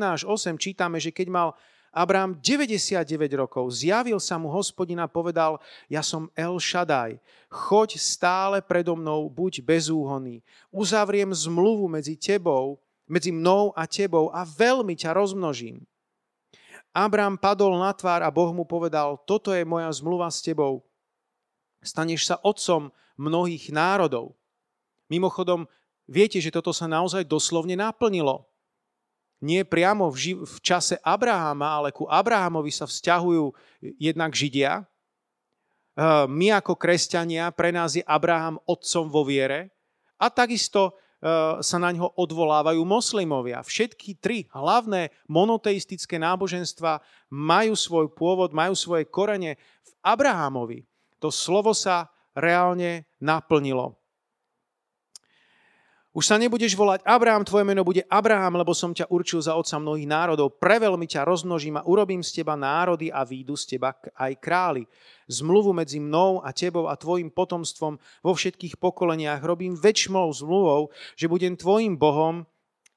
až 0.00 0.22
8 0.24 0.56
čítame, 0.56 0.96
že 0.96 1.12
keď 1.12 1.28
mal 1.28 1.48
Abraham 1.90 2.38
99 2.38 3.02
rokov, 3.34 3.74
zjavil 3.74 4.22
sa 4.22 4.38
mu 4.38 4.46
hospodina 4.46 5.10
povedal, 5.10 5.58
ja 5.90 6.06
som 6.06 6.30
El 6.38 6.62
Shaddai, 6.62 7.18
choď 7.50 7.98
stále 7.98 8.62
predo 8.62 8.94
mnou, 8.94 9.26
buď 9.26 9.58
bezúhonný. 9.66 10.38
Uzavriem 10.70 11.34
zmluvu 11.34 11.90
medzi 11.90 12.14
tebou, 12.14 12.78
medzi 13.10 13.34
mnou 13.34 13.74
a 13.74 13.90
tebou 13.90 14.30
a 14.30 14.46
veľmi 14.46 14.94
ťa 14.94 15.10
rozmnožím. 15.10 15.82
Abraham 16.94 17.34
padol 17.34 17.74
na 17.74 17.90
tvár 17.90 18.22
a 18.22 18.30
Boh 18.30 18.54
mu 18.54 18.62
povedal, 18.62 19.18
toto 19.26 19.50
je 19.50 19.66
moja 19.66 19.90
zmluva 19.90 20.30
s 20.30 20.38
tebou. 20.42 20.86
Staneš 21.82 22.30
sa 22.30 22.36
otcom 22.46 22.94
mnohých 23.18 23.74
národov. 23.74 24.38
Mimochodom, 25.10 25.66
viete, 26.06 26.38
že 26.38 26.54
toto 26.54 26.70
sa 26.70 26.86
naozaj 26.86 27.26
doslovne 27.26 27.74
naplnilo 27.74 28.50
nie 29.40 29.64
priamo 29.64 30.12
v, 30.12 30.16
ži- 30.16 30.40
v 30.40 30.56
čase 30.60 31.00
Abrahama, 31.00 31.80
ale 31.80 31.96
ku 31.96 32.04
Abrahamovi 32.04 32.68
sa 32.68 32.84
vzťahujú 32.84 33.56
jednak 33.96 34.36
Židia. 34.36 34.84
My 36.28 36.46
ako 36.56 36.76
kresťania, 36.76 37.48
pre 37.52 37.72
nás 37.72 37.96
je 37.96 38.04
Abraham 38.04 38.60
otcom 38.68 39.08
vo 39.08 39.24
viere 39.24 39.72
a 40.20 40.28
takisto 40.32 40.96
sa 41.60 41.76
na 41.76 41.90
ňo 41.92 42.16
odvolávajú 42.16 42.80
moslimovia. 42.80 43.60
Všetky 43.60 44.16
tri 44.16 44.48
hlavné 44.56 45.12
monoteistické 45.28 46.16
náboženstva 46.16 47.04
majú 47.28 47.76
svoj 47.76 48.08
pôvod, 48.16 48.56
majú 48.56 48.72
svoje 48.72 49.04
korene 49.04 49.60
v 49.60 49.90
Abrahamovi. 50.00 50.88
To 51.20 51.28
slovo 51.28 51.76
sa 51.76 52.08
reálne 52.32 53.04
naplnilo. 53.20 53.99
Už 56.10 56.26
sa 56.26 56.42
nebudeš 56.42 56.74
volať 56.74 57.06
Abraham, 57.06 57.46
tvoje 57.46 57.62
meno 57.62 57.86
bude 57.86 58.02
Abraham, 58.10 58.58
lebo 58.58 58.74
som 58.74 58.90
ťa 58.90 59.06
určil 59.14 59.38
za 59.46 59.54
otca 59.54 59.78
mnohých 59.78 60.10
národov. 60.10 60.58
Preveľmi 60.58 61.06
ťa 61.06 61.22
rozmnožím 61.22 61.78
a 61.78 61.86
urobím 61.86 62.18
z 62.18 62.42
teba 62.42 62.58
národy 62.58 63.14
a 63.14 63.22
výjdu 63.22 63.54
z 63.54 63.78
teba 63.78 63.94
aj 64.18 64.34
králi. 64.42 64.90
Zmluvu 65.30 65.70
medzi 65.70 66.02
mnou 66.02 66.42
a 66.42 66.50
tebou 66.50 66.90
a 66.90 66.98
tvojim 66.98 67.30
potomstvom 67.30 68.02
vo 68.26 68.32
všetkých 68.34 68.82
pokoleniach 68.82 69.38
robím 69.46 69.78
väčšmou 69.78 70.26
zmluvou, 70.34 70.90
že 71.14 71.30
budem 71.30 71.54
tvojim 71.54 71.94
Bohom 71.94 72.42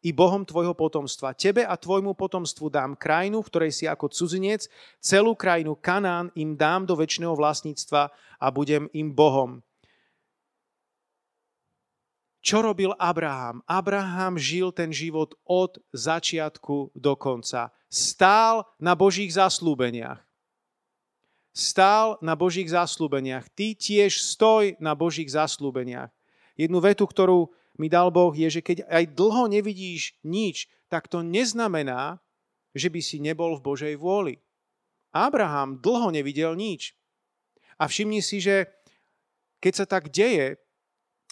i 0.02 0.10
Bohom 0.10 0.42
tvojho 0.42 0.74
potomstva. 0.74 1.38
Tebe 1.38 1.70
a 1.70 1.78
tvojmu 1.78 2.18
potomstvu 2.18 2.74
dám 2.74 2.98
krajinu, 2.98 3.46
v 3.46 3.50
ktorej 3.54 3.72
si 3.78 3.86
ako 3.86 4.10
cudzinec, 4.10 4.66
celú 4.98 5.38
krajinu 5.38 5.78
Kanán 5.78 6.34
im 6.34 6.58
dám 6.58 6.90
do 6.90 6.98
väčšného 6.98 7.38
vlastníctva 7.38 8.10
a 8.42 8.48
budem 8.50 8.90
im 8.98 9.14
Bohom. 9.14 9.62
Čo 12.44 12.60
robil 12.60 12.92
Abraham? 13.00 13.64
Abraham 13.64 14.36
žil 14.36 14.76
ten 14.76 14.92
život 14.92 15.32
od 15.48 15.80
začiatku 15.96 16.92
do 16.92 17.16
konca. 17.16 17.72
Stál 17.88 18.68
na 18.84 19.00
Božích 19.00 19.32
zaslúbeniach. 19.32 20.20
Stál 21.56 22.20
na 22.20 22.36
Božích 22.36 22.68
zaslúbeniach. 22.68 23.48
Ty 23.56 23.80
tiež 23.80 24.20
stoj 24.20 24.76
na 24.84 24.92
Božích 24.92 25.32
zaslúbeniach. 25.32 26.12
Jednu 26.60 26.84
vetu, 26.84 27.08
ktorú 27.08 27.48
mi 27.80 27.88
dal 27.88 28.12
Boh, 28.12 28.36
je, 28.36 28.60
že 28.60 28.62
keď 28.62 28.92
aj 28.92 29.16
dlho 29.16 29.48
nevidíš 29.48 30.20
nič, 30.28 30.68
tak 30.92 31.08
to 31.08 31.24
neznamená, 31.24 32.20
že 32.76 32.92
by 32.92 33.00
si 33.00 33.24
nebol 33.24 33.56
v 33.56 33.64
Božej 33.64 33.96
vôli. 33.96 34.44
Abraham 35.16 35.80
dlho 35.80 36.12
nevidel 36.12 36.60
nič. 36.60 36.92
A 37.80 37.88
všimni 37.88 38.20
si, 38.20 38.44
že 38.44 38.68
keď 39.64 39.74
sa 39.80 39.86
tak 39.88 40.12
deje, 40.12 40.60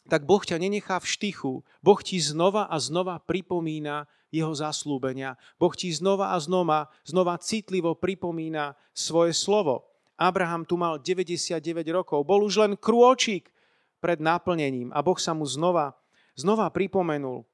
tak 0.09 0.25
Boh 0.25 0.41
ťa 0.41 0.57
nenechá 0.57 0.97
v 0.97 1.09
štychu. 1.09 1.51
Boh 1.83 1.99
ti 2.01 2.17
znova 2.17 2.65
a 2.65 2.77
znova 2.81 3.21
pripomína 3.21 4.09
jeho 4.31 4.55
zaslúbenia. 4.55 5.35
Boh 5.59 5.75
ti 5.75 5.91
znova 5.91 6.33
a 6.33 6.37
znova, 6.39 6.89
znova 7.03 7.37
citlivo 7.37 7.93
pripomína 7.93 8.73
svoje 8.95 9.35
slovo. 9.35 9.91
Abraham 10.15 10.63
tu 10.63 10.77
mal 10.77 11.01
99 11.01 11.61
rokov, 11.91 12.21
bol 12.23 12.45
už 12.45 12.61
len 12.61 12.73
krôčik 12.77 13.49
pred 14.01 14.21
naplnením 14.21 14.93
a 14.93 15.01
Boh 15.01 15.17
sa 15.17 15.33
mu 15.33 15.45
znova, 15.45 15.97
znova 16.37 16.69
pripomenul. 16.69 17.45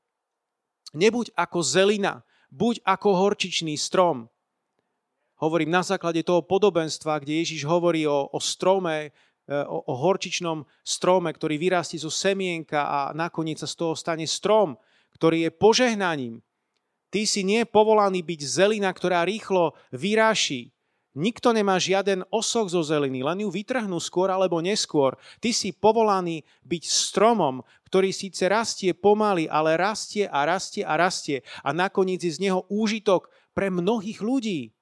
Nebuď 0.95 1.31
ako 1.36 1.60
zelina, 1.63 2.23
buď 2.51 2.83
ako 2.83 3.10
horčičný 3.27 3.75
strom. 3.75 4.31
Hovorím 5.38 5.69
na 5.69 5.86
základe 5.86 6.25
toho 6.25 6.41
podobenstva, 6.41 7.21
kde 7.21 7.45
Ježiš 7.45 7.62
hovorí 7.69 8.10
o, 8.10 8.25
o 8.25 8.39
strome, 8.41 9.13
o, 9.47 9.77
o 9.88 9.93
horčičnom 9.95 10.67
strome, 10.83 11.31
ktorý 11.31 11.55
vyrastí 11.55 11.95
zo 11.95 12.12
semienka 12.12 12.83
a 12.83 12.99
nakoniec 13.15 13.63
sa 13.63 13.67
z 13.67 13.75
toho 13.79 13.93
stane 13.95 14.27
strom, 14.27 14.75
ktorý 15.15 15.47
je 15.47 15.51
požehnaním. 15.55 16.43
Ty 17.07 17.23
si 17.23 17.41
nie 17.47 17.63
povolaný 17.63 18.19
byť 18.19 18.41
zelina, 18.43 18.91
ktorá 18.91 19.23
rýchlo 19.23 19.73
vyráši. 19.95 20.75
Nikto 21.17 21.49
nemá 21.49 21.81
žiaden 21.81 22.21
osok 22.29 22.69
zo 22.69 22.86
zeliny, 22.86 23.25
len 23.25 23.41
ju 23.41 23.49
vytrhnú 23.49 23.97
skôr 23.97 24.29
alebo 24.29 24.62
neskôr. 24.62 25.17
Ty 25.41 25.49
si 25.49 25.73
povolaný 25.73 26.45
byť 26.62 26.83
stromom, 26.86 27.65
ktorý 27.89 28.13
síce 28.13 28.45
rastie 28.45 28.93
pomaly, 28.93 29.49
ale 29.49 29.81
rastie 29.81 30.29
a 30.29 30.45
rastie 30.45 30.86
a 30.86 30.93
rastie 30.93 31.41
a 31.65 31.73
nakoniec 31.73 32.21
je 32.21 32.38
z 32.38 32.43
neho 32.45 32.69
úžitok 32.69 33.33
pre 33.57 33.73
mnohých 33.73 34.21
ľudí. 34.21 34.77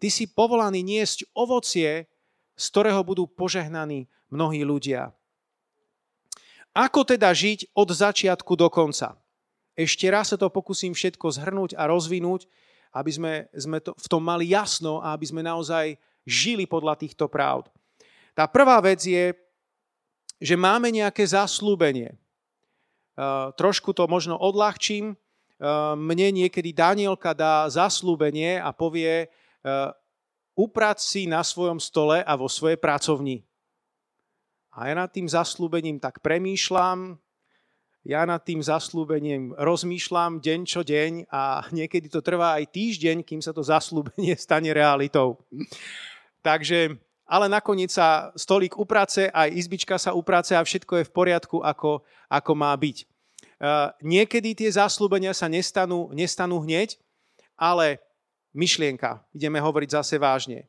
Ty 0.00 0.08
si 0.08 0.24
povolaný 0.24 0.80
niesť 0.80 1.28
ovocie, 1.36 2.08
z 2.56 2.64
ktorého 2.72 3.04
budú 3.04 3.28
požehnaní 3.28 4.08
mnohí 4.32 4.64
ľudia. 4.64 5.12
Ako 6.76 7.04
teda 7.08 7.32
žiť 7.32 7.72
od 7.72 7.88
začiatku 7.88 8.52
do 8.56 8.68
konca? 8.68 9.16
Ešte 9.76 10.08
raz 10.08 10.32
sa 10.32 10.36
to 10.40 10.48
pokúsim 10.48 10.96
všetko 10.96 11.28
zhrnúť 11.36 11.76
a 11.76 11.88
rozvinúť, 11.88 12.48
aby 12.96 13.10
sme, 13.12 13.34
sme 13.52 13.78
to, 13.80 13.92
v 13.92 14.06
tom 14.08 14.24
mali 14.24 14.52
jasno 14.52 15.04
a 15.04 15.12
aby 15.12 15.28
sme 15.28 15.44
naozaj 15.44 16.00
žili 16.24 16.64
podľa 16.64 16.96
týchto 16.96 17.28
práv. 17.28 17.68
Tá 18.32 18.48
prvá 18.48 18.80
vec 18.80 19.04
je, 19.04 19.36
že 20.40 20.56
máme 20.56 20.92
nejaké 20.92 21.24
zaslúbenie. 21.24 22.16
Uh, 23.16 23.52
trošku 23.56 23.96
to 23.96 24.04
možno 24.08 24.36
odľahčím. 24.36 25.16
Uh, 25.56 25.96
mne 25.96 26.44
niekedy 26.44 26.76
Danielka 26.76 27.32
dá 27.32 27.64
zaslúbenie 27.72 28.60
a 28.60 28.72
povie, 28.76 29.32
uprať 30.56 30.98
si 31.04 31.22
na 31.28 31.44
svojom 31.44 31.76
stole 31.76 32.24
a 32.24 32.32
vo 32.34 32.48
svojej 32.48 32.80
pracovni. 32.80 33.44
A 34.72 34.88
ja 34.88 34.94
nad 34.96 35.12
tým 35.12 35.28
zaslúbením 35.28 36.00
tak 36.00 36.24
premýšľam, 36.24 37.20
ja 38.06 38.22
nad 38.22 38.38
tým 38.38 38.62
zaslúbením 38.62 39.50
rozmýšľam 39.58 40.38
deň 40.38 40.60
čo 40.62 40.86
deň 40.86 41.26
a 41.26 41.66
niekedy 41.74 42.06
to 42.06 42.22
trvá 42.22 42.54
aj 42.54 42.70
týždeň, 42.70 43.26
kým 43.26 43.42
sa 43.42 43.50
to 43.50 43.66
zaslúbenie 43.66 44.32
stane 44.40 44.70
realitou. 44.70 45.42
Takže, 46.46 46.94
ale 47.26 47.46
nakoniec 47.50 47.90
sa 47.90 48.30
stolík 48.38 48.78
uprace, 48.78 49.26
aj 49.34 49.50
izbička 49.50 49.98
sa 49.98 50.14
uprace 50.14 50.54
a 50.54 50.62
všetko 50.62 51.02
je 51.02 51.08
v 51.10 51.14
poriadku, 51.14 51.58
ako, 51.66 52.06
ako 52.30 52.52
má 52.54 52.70
byť. 52.78 53.10
Uh, 53.56 53.90
niekedy 54.04 54.54
tie 54.54 54.70
zaslúbenia 54.70 55.34
sa 55.34 55.50
nestanú, 55.50 56.12
nestanú 56.14 56.62
hneď, 56.62 57.00
ale 57.58 58.05
myšlienka. 58.56 59.20
Ideme 59.36 59.60
hovoriť 59.60 59.88
zase 60.00 60.16
vážne. 60.16 60.64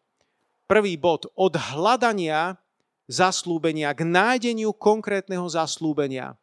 Prvý 0.67 0.99
bod. 0.99 1.31
Od 1.33 1.55
hľadania 1.55 2.59
zaslúbenia 3.07 3.95
k 3.95 4.03
nájdeniu 4.03 4.75
konkrétneho 4.75 5.47
zaslúbenia. 5.47 6.35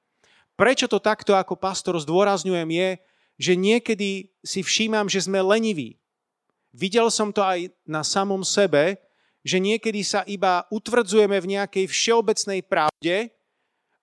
Prečo 0.56 0.88
to 0.88 0.96
takto 0.96 1.36
ako 1.36 1.60
pastor 1.60 2.00
zdôrazňujem 2.00 2.70
je, 2.72 2.90
že 3.36 3.52
niekedy 3.52 4.32
si 4.40 4.64
všímam, 4.64 5.10
že 5.10 5.28
sme 5.28 5.44
leniví. 5.44 6.00
Videl 6.72 7.12
som 7.12 7.30
to 7.30 7.44
aj 7.44 7.68
na 7.84 8.00
samom 8.00 8.40
sebe, 8.42 8.96
že 9.44 9.60
niekedy 9.60 10.00
sa 10.00 10.24
iba 10.24 10.64
utvrdzujeme 10.72 11.36
v 11.36 11.50
nejakej 11.58 11.84
všeobecnej 11.84 12.64
pravde 12.64 13.28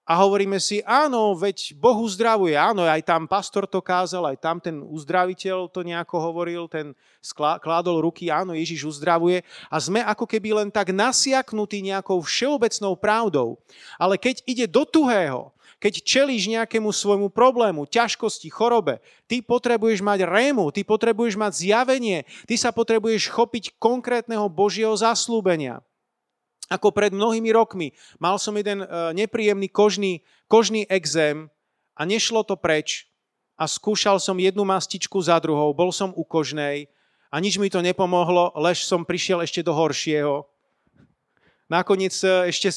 a 0.02 0.18
hovoríme 0.18 0.58
si, 0.58 0.82
áno, 0.82 1.38
veď 1.38 1.78
Boh 1.78 1.94
uzdravuje, 2.02 2.58
áno, 2.58 2.82
aj 2.84 3.06
tam 3.06 3.30
pastor 3.30 3.70
to 3.70 3.86
kázal, 3.86 4.26
aj 4.26 4.38
tam 4.42 4.58
ten 4.58 4.82
uzdraviteľ 4.82 5.70
to 5.70 5.86
nejako 5.86 6.18
hovoril, 6.18 6.66
ten 6.66 6.98
kládol 7.62 8.02
ruky, 8.02 8.34
áno, 8.34 8.58
Ježiš 8.58 8.98
uzdravuje 8.98 9.46
a 9.70 9.78
sme 9.78 10.02
ako 10.02 10.26
keby 10.26 10.58
len 10.58 10.70
tak 10.74 10.90
nasiaknutí 10.90 11.86
nejakou 11.86 12.18
všeobecnou 12.26 12.98
pravdou. 12.98 13.62
Ale 14.02 14.18
keď 14.18 14.42
ide 14.50 14.66
do 14.66 14.90
tuhého, 14.90 15.54
keď 15.82 16.02
čelíš 16.02 16.46
nejakému 16.50 16.94
svojmu 16.94 17.30
problému, 17.34 17.90
ťažkosti, 17.90 18.50
chorobe, 18.54 19.02
ty 19.26 19.42
potrebuješ 19.42 20.02
mať 20.06 20.30
rému, 20.30 20.70
ty 20.70 20.86
potrebuješ 20.86 21.38
mať 21.38 21.52
zjavenie, 21.58 22.26
ty 22.46 22.54
sa 22.58 22.70
potrebuješ 22.70 23.30
chopiť 23.30 23.78
konkrétneho 23.82 24.46
Božieho 24.46 24.94
zaslúbenia. 24.94 25.82
Ako 26.72 26.96
pred 26.96 27.12
mnohými 27.12 27.52
rokmi 27.52 27.92
mal 28.16 28.40
som 28.40 28.56
jeden 28.56 28.80
e, 28.80 28.88
nepríjemný 29.12 29.68
kožný, 29.68 30.24
kožný 30.48 30.88
exém 30.88 31.52
a 31.92 32.08
nešlo 32.08 32.48
to 32.48 32.56
preč. 32.56 33.12
A 33.60 33.68
skúšal 33.68 34.24
som 34.24 34.40
jednu 34.40 34.64
mastičku 34.64 35.20
za 35.20 35.36
druhou, 35.44 35.76
bol 35.76 35.92
som 35.92 36.16
u 36.16 36.24
kožnej 36.24 36.88
a 37.28 37.44
nič 37.44 37.60
mi 37.60 37.68
to 37.68 37.84
nepomohlo, 37.84 38.56
lež 38.56 38.88
som 38.88 39.04
prišiel 39.04 39.44
ešte 39.44 39.60
do 39.62 39.76
horšieho. 39.76 40.48
Nakoniec 41.68 42.16
e, 42.24 42.48
ešte 42.48 42.72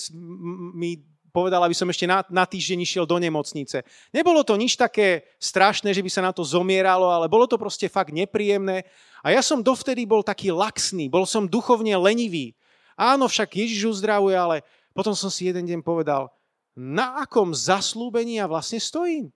mi 0.75 1.15
povedal, 1.35 1.67
aby 1.67 1.75
som 1.75 1.91
ešte 1.91 2.07
na, 2.07 2.23
na 2.31 2.47
týždeň 2.47 2.87
išiel 2.87 3.05
do 3.11 3.19
nemocnice. 3.19 3.83
Nebolo 4.15 4.47
to 4.47 4.55
nič 4.55 4.79
také 4.79 5.27
strašné, 5.43 5.91
že 5.91 5.99
by 5.99 6.11
sa 6.11 6.23
na 6.23 6.31
to 6.31 6.47
zomieralo, 6.47 7.11
ale 7.11 7.27
bolo 7.27 7.51
to 7.51 7.59
proste 7.59 7.91
fakt 7.91 8.15
nepríjemné. 8.15 8.87
A 9.27 9.35
ja 9.35 9.43
som 9.43 9.59
dovtedy 9.59 10.07
bol 10.07 10.23
taký 10.23 10.55
laxný, 10.55 11.11
bol 11.11 11.27
som 11.27 11.51
duchovne 11.51 11.99
lenivý. 11.99 12.55
Áno, 12.95 13.27
však 13.27 13.59
Ježiš 13.59 13.99
uzdravuje, 13.99 14.35
ale 14.39 14.63
potom 14.95 15.15
som 15.15 15.29
si 15.29 15.51
jeden 15.51 15.67
deň 15.67 15.83
povedal, 15.83 16.31
na 16.75 17.23
akom 17.23 17.55
zaslúbení 17.55 18.43
ja 18.43 18.47
vlastne 18.51 18.83
stojím? 18.83 19.31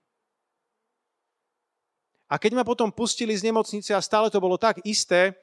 A 2.29 2.37
keď 2.37 2.61
ma 2.61 2.63
potom 2.67 2.93
pustili 2.93 3.33
z 3.33 3.47
nemocnice 3.47 3.89
a 3.95 4.03
stále 4.03 4.29
to 4.29 4.37
bolo 4.37 4.59
tak 4.59 4.83
isté, 4.85 5.33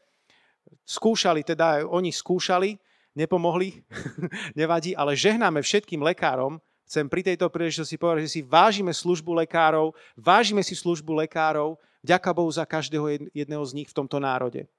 skúšali, 0.87 1.43
teda 1.43 1.83
oni 1.89 2.15
skúšali, 2.15 2.79
nepomohli, 3.17 3.83
nevadí, 4.61 4.95
ale 4.95 5.19
žehnáme 5.19 5.65
všetkým 5.65 6.05
lekárom. 6.05 6.63
Chcem 6.87 7.11
pri 7.11 7.27
tejto 7.27 7.51
príležitosti 7.51 7.99
povedať, 7.99 8.31
že 8.31 8.35
si 8.39 8.41
vážime 8.47 8.95
službu 8.95 9.35
lekárov, 9.43 9.91
vážime 10.15 10.63
si 10.63 10.79
službu 10.79 11.27
lekárov, 11.27 11.75
vďaka 12.07 12.31
Bohu 12.31 12.53
za 12.55 12.63
každého 12.63 13.35
jedného 13.35 13.65
z 13.67 13.73
nich 13.75 13.91
v 13.91 13.97
tomto 13.99 14.23
národe. 14.23 14.71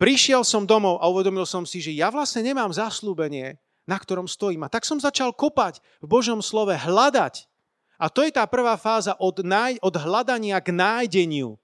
Prišiel 0.00 0.48
som 0.48 0.64
domov 0.64 0.96
a 0.96 1.12
uvedomil 1.12 1.44
som 1.44 1.68
si, 1.68 1.84
že 1.84 1.92
ja 1.92 2.08
vlastne 2.08 2.40
nemám 2.40 2.72
zaslúbenie, 2.72 3.60
na 3.84 4.00
ktorom 4.00 4.24
stojím. 4.24 4.64
A 4.64 4.72
tak 4.72 4.88
som 4.88 4.96
začal 4.96 5.36
kopať 5.36 5.84
v 6.00 6.06
Božom 6.08 6.40
slove, 6.40 6.72
hľadať. 6.72 7.44
A 8.00 8.08
to 8.08 8.24
je 8.24 8.32
tá 8.32 8.48
prvá 8.48 8.80
fáza 8.80 9.12
od, 9.20 9.44
náj, 9.44 9.76
od 9.84 9.92
hľadania 9.92 10.56
k 10.64 10.72
nájdeniu. 10.72 11.60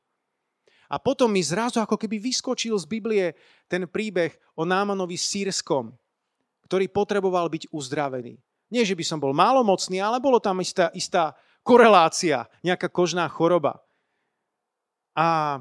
A 0.92 1.00
potom 1.00 1.32
mi 1.32 1.40
zrazu 1.40 1.80
ako 1.80 1.96
keby 1.96 2.20
vyskočil 2.20 2.76
z 2.76 2.84
Biblie 2.84 3.32
ten 3.72 3.88
príbeh 3.88 4.36
o 4.52 4.68
Námanovi 4.68 5.16
sírskom, 5.16 5.96
ktorý 6.68 6.92
potreboval 6.92 7.48
byť 7.48 7.72
uzdravený. 7.72 8.36
Nie, 8.68 8.84
že 8.84 8.92
by 8.92 9.04
som 9.06 9.16
bol 9.16 9.32
málomocný, 9.32 9.96
ale 9.96 10.20
bolo 10.20 10.44
tam 10.44 10.60
istá, 10.60 10.92
istá 10.92 11.32
korelácia, 11.64 12.44
nejaká 12.60 12.92
kožná 12.92 13.24
choroba. 13.32 13.80
A 15.16 15.58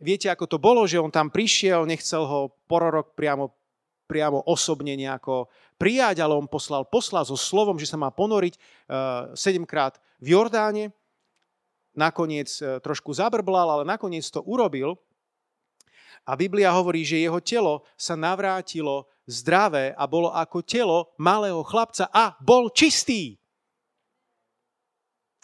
viete, 0.00 0.28
ako 0.28 0.46
to 0.46 0.58
bolo, 0.60 0.84
že 0.84 1.00
on 1.00 1.12
tam 1.12 1.32
prišiel, 1.32 1.88
nechcel 1.88 2.24
ho 2.24 2.40
pororok 2.68 3.16
priamo, 3.16 3.52
priamo 4.06 4.44
osobne 4.46 4.94
nejako 4.94 5.48
prijať, 5.76 6.22
ale 6.22 6.36
on 6.36 6.48
poslal 6.48 6.88
posla 6.88 7.26
so 7.26 7.34
slovom, 7.34 7.76
že 7.76 7.90
sa 7.90 7.98
má 8.00 8.08
ponoriť 8.12 8.54
uh, 8.56 9.32
sedemkrát 9.36 10.00
v 10.22 10.36
Jordáne 10.36 10.94
nakoniec 11.96 12.52
e, 12.60 12.78
trošku 12.84 13.16
zabrblal, 13.16 13.80
ale 13.80 13.84
nakoniec 13.88 14.28
to 14.28 14.44
urobil. 14.44 15.00
A 16.28 16.36
Biblia 16.36 16.68
hovorí, 16.76 17.02
že 17.02 17.24
jeho 17.24 17.40
telo 17.40 17.88
sa 17.96 18.14
navrátilo 18.14 19.08
zdravé 19.24 19.96
a 19.96 20.04
bolo 20.04 20.30
ako 20.30 20.60
telo 20.62 20.98
malého 21.16 21.64
chlapca 21.64 22.06
a 22.12 22.36
bol 22.38 22.68
čistý. 22.68 23.40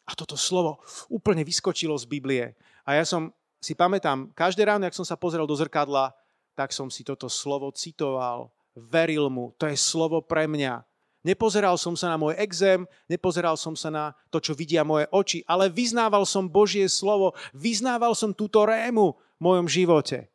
A 0.04 0.12
toto 0.12 0.36
slovo 0.36 0.84
úplne 1.08 1.40
vyskočilo 1.46 1.96
z 1.96 2.04
Biblie. 2.04 2.44
A 2.84 2.98
ja 3.00 3.04
som 3.06 3.32
si 3.62 3.78
pamätám, 3.78 4.34
každé 4.34 4.66
ráno, 4.66 4.82
ak 4.90 4.98
som 4.98 5.06
sa 5.06 5.14
pozrel 5.14 5.46
do 5.46 5.54
zrkadla, 5.54 6.10
tak 6.58 6.74
som 6.74 6.90
si 6.90 7.06
toto 7.06 7.30
slovo 7.30 7.70
citoval, 7.70 8.50
veril 8.74 9.30
mu, 9.30 9.54
to 9.54 9.70
je 9.70 9.78
slovo 9.78 10.18
pre 10.18 10.50
mňa. 10.50 10.82
Nepozeral 11.22 11.78
som 11.78 11.94
sa 11.94 12.10
na 12.10 12.18
môj 12.18 12.34
exém, 12.34 12.82
nepozeral 13.06 13.54
som 13.54 13.78
sa 13.78 13.94
na 13.94 14.04
to, 14.26 14.42
čo 14.42 14.58
vidia 14.58 14.82
moje 14.82 15.06
oči, 15.14 15.38
ale 15.46 15.70
vyznával 15.70 16.26
som 16.26 16.50
Božie 16.50 16.90
slovo, 16.90 17.38
vyznával 17.54 18.18
som 18.18 18.34
túto 18.34 18.66
rému 18.66 19.14
v 19.14 19.40
mojom 19.40 19.70
živote. 19.70 20.26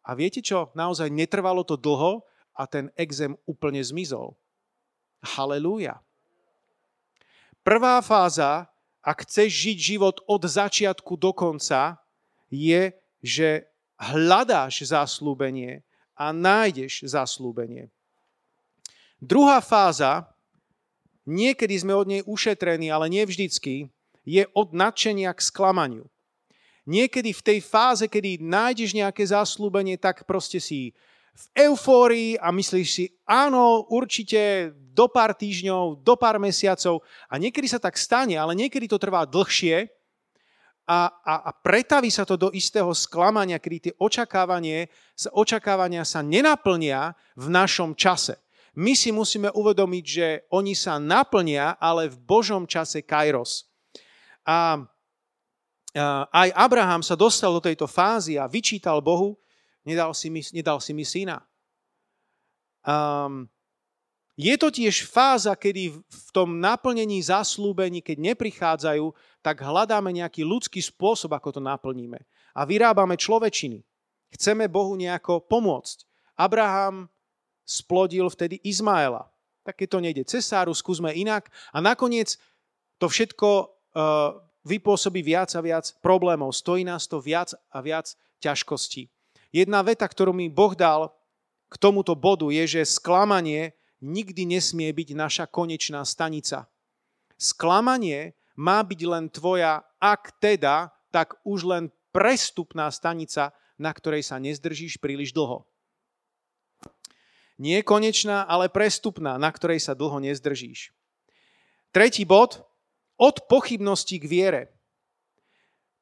A 0.00 0.16
viete 0.16 0.40
čo? 0.40 0.72
Naozaj 0.72 1.12
netrvalo 1.12 1.60
to 1.60 1.76
dlho 1.76 2.24
a 2.56 2.64
ten 2.64 2.88
exém 2.96 3.36
úplne 3.44 3.84
zmizol. 3.84 4.32
Halelúja. 5.20 6.00
Prvá 7.60 8.00
fáza, 8.00 8.64
ak 9.04 9.28
chceš 9.28 9.52
žiť 9.52 9.76
život 9.76 10.24
od 10.24 10.40
začiatku 10.40 11.20
do 11.20 11.36
konca, 11.36 12.00
je, 12.48 12.92
že 13.20 13.68
hľadáš 13.98 14.88
zaslúbenie 14.88 15.82
a 16.14 16.34
nájdeš 16.34 17.06
zaslúbenie. 17.06 17.90
Druhá 19.18 19.58
fáza, 19.58 20.30
niekedy 21.26 21.74
sme 21.74 21.94
od 21.94 22.06
nej 22.06 22.22
ušetrení, 22.22 22.88
ale 22.90 23.10
nie 23.10 23.26
vždycky, 23.26 23.90
je 24.22 24.46
od 24.54 24.70
nadšenia 24.70 25.34
k 25.34 25.40
sklamaniu. 25.42 26.06
Niekedy 26.88 27.36
v 27.36 27.44
tej 27.44 27.58
fáze, 27.60 28.08
kedy 28.08 28.40
nájdeš 28.40 28.96
nejaké 28.96 29.20
zaslúbenie, 29.26 30.00
tak 30.00 30.24
proste 30.24 30.56
si 30.56 30.96
v 31.38 31.68
eufórii 31.68 32.34
a 32.40 32.48
myslíš 32.50 32.88
si, 32.88 33.04
áno, 33.28 33.86
určite 33.92 34.72
do 34.96 35.06
pár 35.06 35.36
týždňov, 35.36 36.00
do 36.00 36.14
pár 36.16 36.40
mesiacov. 36.40 37.04
A 37.30 37.36
niekedy 37.36 37.68
sa 37.70 37.78
tak 37.78 37.94
stane, 37.94 38.34
ale 38.34 38.56
niekedy 38.56 38.90
to 38.90 38.98
trvá 38.98 39.28
dlhšie 39.28 39.97
a, 40.88 41.12
a, 41.20 41.34
a 41.46 41.50
pretaví 41.52 42.08
sa 42.08 42.24
to 42.24 42.40
do 42.40 42.48
istého 42.56 42.88
sklamania, 42.96 43.60
kedy 43.60 43.76
tie 43.78 43.94
očakávanie, 44.00 44.88
očakávania 45.36 46.08
sa 46.08 46.24
nenaplnia 46.24 47.12
v 47.36 47.46
našom 47.52 47.92
čase 47.92 48.40
my 48.78 48.94
si 48.94 49.10
musíme 49.10 49.50
uvedomiť, 49.50 50.04
že 50.06 50.26
oni 50.54 50.78
sa 50.78 51.02
naplnia, 51.02 51.74
ale 51.82 52.06
v 52.06 52.16
Božom 52.22 52.62
čase 52.62 53.02
kairos. 53.02 53.66
A 54.46 54.78
aj 56.30 56.48
Abraham 56.54 57.02
sa 57.02 57.18
dostal 57.18 57.50
do 57.50 57.58
tejto 57.58 57.90
fázy 57.90 58.38
a 58.38 58.46
vyčítal 58.46 59.02
Bohu, 59.02 59.34
nedal 59.82 60.14
si 60.14 60.30
mi, 60.30 60.46
nedal 60.54 60.78
si 60.78 60.94
mi 60.94 61.02
syna. 61.02 61.42
Um, 62.86 63.50
je 64.38 64.54
to 64.54 64.70
tiež 64.70 65.02
fáza, 65.10 65.58
kedy 65.58 65.98
v 65.98 66.28
tom 66.30 66.62
naplnení 66.62 67.18
zaslúbení, 67.18 67.98
keď 67.98 68.16
neprichádzajú, 68.22 69.10
tak 69.42 69.66
hľadáme 69.66 70.14
nejaký 70.14 70.46
ľudský 70.46 70.78
spôsob, 70.78 71.34
ako 71.34 71.58
to 71.58 71.60
naplníme. 71.60 72.22
A 72.54 72.62
vyrábame 72.62 73.18
človečiny. 73.18 73.82
Chceme 74.30 74.70
Bohu 74.70 74.94
nejako 74.94 75.42
pomôcť. 75.42 76.06
Abraham 76.38 77.10
splodil 77.66 78.30
vtedy 78.30 78.62
Izmaela. 78.62 79.26
Tak 79.66 79.82
to 79.90 79.98
nejde 79.98 80.22
cesáru, 80.22 80.70
skúsme 80.70 81.10
inak. 81.18 81.50
A 81.74 81.82
nakoniec 81.82 82.38
to 83.02 83.10
všetko 83.10 83.48
uh, 83.66 84.38
vypôsobí 84.62 85.18
viac 85.18 85.50
a 85.58 85.60
viac 85.60 85.98
problémov. 85.98 86.54
Stojí 86.54 86.86
nás 86.86 87.10
to 87.10 87.18
viac 87.18 87.58
a 87.74 87.82
viac 87.82 88.14
ťažkostí. 88.38 89.10
Jedna 89.50 89.82
veta, 89.82 90.06
ktorú 90.06 90.30
mi 90.30 90.46
Boh 90.46 90.78
dal 90.78 91.10
k 91.68 91.74
tomuto 91.74 92.14
bodu, 92.14 92.48
je, 92.54 92.78
že 92.78 92.86
sklamanie 92.86 93.77
nikdy 94.00 94.46
nesmie 94.46 94.90
byť 94.90 95.08
naša 95.14 95.44
konečná 95.50 96.02
stanica. 96.06 96.66
Sklamanie 97.38 98.34
má 98.58 98.82
byť 98.82 99.00
len 99.06 99.30
tvoja, 99.30 99.86
ak 100.02 100.38
teda, 100.42 100.90
tak 101.14 101.38
už 101.46 101.66
len 101.66 101.84
prestupná 102.10 102.90
stanica, 102.90 103.54
na 103.78 103.94
ktorej 103.94 104.26
sa 104.26 104.42
nezdržíš 104.42 104.98
príliš 104.98 105.30
dlho. 105.30 105.62
Nie 107.58 107.82
konečná, 107.82 108.46
ale 108.46 108.70
prestupná, 108.70 109.34
na 109.38 109.50
ktorej 109.50 109.82
sa 109.82 109.94
dlho 109.94 110.22
nezdržíš. 110.22 110.94
Tretí 111.90 112.22
bod. 112.22 112.62
Od 113.18 113.34
pochybností 113.50 114.22
k 114.22 114.30
viere. 114.30 114.62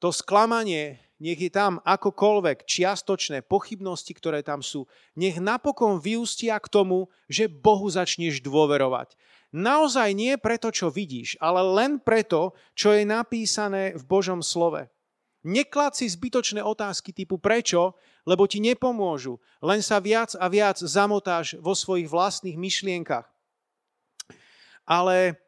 To 0.04 0.12
sklamanie, 0.12 1.00
nech 1.16 1.40
je 1.40 1.48
tam 1.48 1.80
akokoľvek 1.84 2.68
čiastočné 2.68 3.44
pochybnosti, 3.44 4.12
ktoré 4.12 4.44
tam 4.44 4.60
sú, 4.60 4.84
nech 5.16 5.40
napokon 5.40 6.00
vyústia 6.00 6.60
k 6.60 6.68
tomu, 6.68 7.08
že 7.26 7.48
Bohu 7.48 7.88
začneš 7.88 8.44
dôverovať. 8.44 9.16
Naozaj 9.56 10.08
nie 10.12 10.34
preto, 10.36 10.68
čo 10.68 10.92
vidíš, 10.92 11.40
ale 11.40 11.64
len 11.64 11.96
preto, 12.02 12.52
čo 12.76 12.92
je 12.92 13.08
napísané 13.08 13.96
v 13.96 14.02
Božom 14.04 14.44
slove. 14.44 14.90
Neklad 15.46 15.94
si 15.94 16.10
zbytočné 16.10 16.58
otázky 16.58 17.14
typu 17.14 17.38
prečo, 17.38 17.94
lebo 18.26 18.50
ti 18.50 18.58
nepomôžu. 18.58 19.38
Len 19.62 19.78
sa 19.78 20.02
viac 20.02 20.34
a 20.34 20.50
viac 20.50 20.82
zamotáš 20.82 21.54
vo 21.62 21.70
svojich 21.70 22.10
vlastných 22.10 22.58
myšlienkach. 22.58 23.30
Ale 24.82 25.38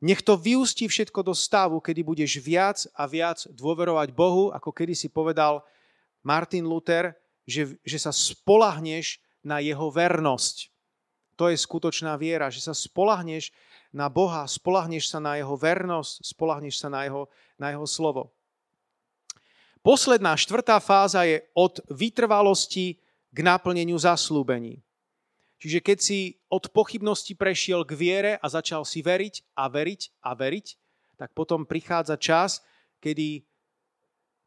nech 0.00 0.20
to 0.20 0.36
vyústi 0.36 0.84
všetko 0.88 1.24
do 1.24 1.32
stavu, 1.32 1.80
kedy 1.80 2.04
budeš 2.04 2.36
viac 2.40 2.84
a 2.92 3.08
viac 3.08 3.48
dôverovať 3.48 4.12
Bohu, 4.12 4.52
ako 4.52 4.68
kedy 4.72 4.92
si 4.92 5.08
povedal 5.08 5.64
Martin 6.20 6.68
Luther, 6.68 7.16
že, 7.48 7.80
že 7.80 7.96
sa 7.96 8.12
spolahneš 8.12 9.22
na 9.40 9.62
jeho 9.62 9.88
vernosť. 9.88 10.68
To 11.36 11.52
je 11.52 11.56
skutočná 11.56 12.16
viera, 12.16 12.48
že 12.48 12.64
sa 12.64 12.72
spolahneš 12.72 13.52
na 13.92 14.08
Boha, 14.12 14.44
spolahneš 14.44 15.08
sa 15.08 15.20
na 15.20 15.40
jeho 15.40 15.56
vernosť, 15.56 16.24
spolahneš 16.24 16.80
sa 16.80 16.88
na 16.92 17.04
jeho, 17.08 17.28
na 17.56 17.72
jeho 17.72 17.86
slovo. 17.88 18.32
Posledná 19.80 20.34
štvrtá 20.34 20.82
fáza 20.82 21.22
je 21.22 21.46
od 21.54 21.78
vytrvalosti 21.88 22.98
k 23.30 23.38
naplneniu 23.38 23.94
zaslúbení. 23.94 24.82
Čiže 25.56 25.80
keď 25.80 25.98
si 25.98 26.36
od 26.52 26.68
pochybnosti 26.68 27.32
prešiel 27.32 27.80
k 27.88 27.92
viere 27.96 28.32
a 28.36 28.46
začal 28.52 28.84
si 28.84 29.00
veriť 29.00 29.56
a 29.56 29.72
veriť 29.72 30.02
a 30.20 30.30
veriť, 30.36 30.66
tak 31.16 31.32
potom 31.32 31.64
prichádza 31.64 32.20
čas, 32.20 32.60
kedy 33.00 33.40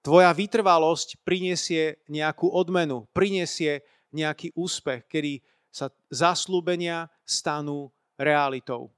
tvoja 0.05 0.29
vytrvalosť 0.29 1.25
prinesie 1.25 1.97
nejakú 2.05 2.53
odmenu, 2.53 3.09
prinesie 3.09 3.81
nejaký 4.13 4.53
úspech, 4.53 5.09
kedy 5.09 5.41
sa 5.69 5.89
zaslúbenia 6.09 7.09
stanú 7.25 7.89
realitou. 8.17 8.93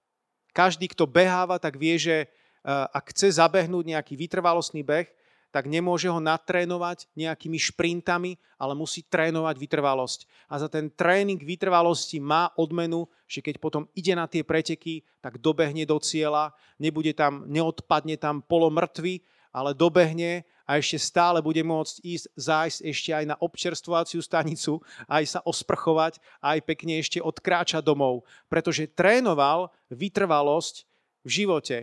Každý, 0.51 0.91
kto 0.91 1.07
beháva, 1.07 1.59
tak 1.59 1.79
vie, 1.79 1.95
že 1.95 2.27
eh, 2.27 2.27
ak 2.67 3.15
chce 3.15 3.39
zabehnúť 3.39 3.95
nejaký 3.95 4.19
vytrvalostný 4.19 4.83
beh, 4.83 5.07
tak 5.51 5.67
nemôže 5.67 6.07
ho 6.07 6.23
natrénovať 6.23 7.11
nejakými 7.13 7.59
šprintami, 7.59 8.39
ale 8.55 8.73
musí 8.73 9.03
trénovať 9.03 9.55
vytrvalosť. 9.59 10.19
A 10.47 10.57
za 10.63 10.71
ten 10.71 10.87
tréning 10.87 11.37
vytrvalosti 11.37 12.23
má 12.23 12.49
odmenu, 12.55 13.05
že 13.27 13.43
keď 13.43 13.59
potom 13.59 13.85
ide 13.91 14.15
na 14.15 14.25
tie 14.31 14.41
preteky, 14.41 15.03
tak 15.19 15.43
dobehne 15.43 15.83
do 15.83 15.99
cieľa, 15.99 16.55
nebude 16.79 17.11
tam, 17.11 17.43
neodpadne 17.51 18.15
tam 18.15 18.39
polomrtvý, 18.39 19.21
ale 19.51 19.75
dobehne 19.75 20.47
a 20.63 20.79
ešte 20.79 20.95
stále 20.95 21.43
bude 21.43 21.59
môcť 21.59 21.99
ísť, 21.99 22.25
zájsť 22.39 22.79
ešte 22.87 23.11
aj 23.11 23.25
na 23.27 23.35
občerstvovaciu 23.35 24.23
stanicu, 24.23 24.79
aj 25.11 25.23
sa 25.27 25.39
osprchovať, 25.43 26.23
aj 26.39 26.63
pekne 26.63 27.03
ešte 27.03 27.19
odkráčať 27.19 27.83
domov, 27.83 28.23
pretože 28.47 28.87
trénoval 28.87 29.67
vytrvalosť 29.91 30.87
v 31.27 31.29
živote. 31.29 31.77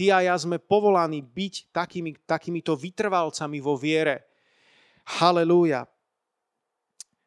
Ty 0.00 0.16
a 0.16 0.24
ja 0.24 0.36
sme 0.40 0.56
povolaní 0.56 1.20
byť 1.20 1.76
takými, 1.76 2.24
takýmito 2.24 2.72
vytrvalcami 2.72 3.60
vo 3.60 3.76
viere. 3.76 4.32
Halelúja. 5.20 5.84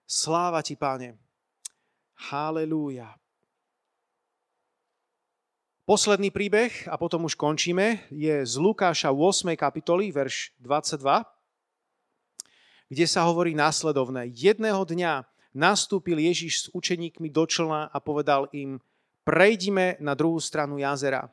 Sláva 0.10 0.66
ti, 0.66 0.74
páne. 0.74 1.14
Halelúja. 2.34 3.14
Posledný 5.86 6.34
príbeh, 6.34 6.90
a 6.90 6.98
potom 6.98 7.30
už 7.30 7.38
končíme, 7.38 8.10
je 8.10 8.42
z 8.42 8.56
Lukáša 8.58 9.14
8. 9.14 9.54
kapitoly, 9.54 10.10
verš 10.10 10.58
22, 10.58 11.30
kde 12.90 13.06
sa 13.06 13.22
hovorí 13.30 13.54
následovné. 13.54 14.34
Jedného 14.34 14.82
dňa 14.82 15.30
nastúpil 15.54 16.18
Ježiš 16.18 16.54
s 16.58 16.66
učeníkmi 16.74 17.30
do 17.30 17.46
člna 17.46 17.94
a 17.94 17.98
povedal 18.02 18.50
im, 18.50 18.82
prejdime 19.22 20.02
na 20.02 20.18
druhú 20.18 20.42
stranu 20.42 20.82
jazera. 20.82 21.30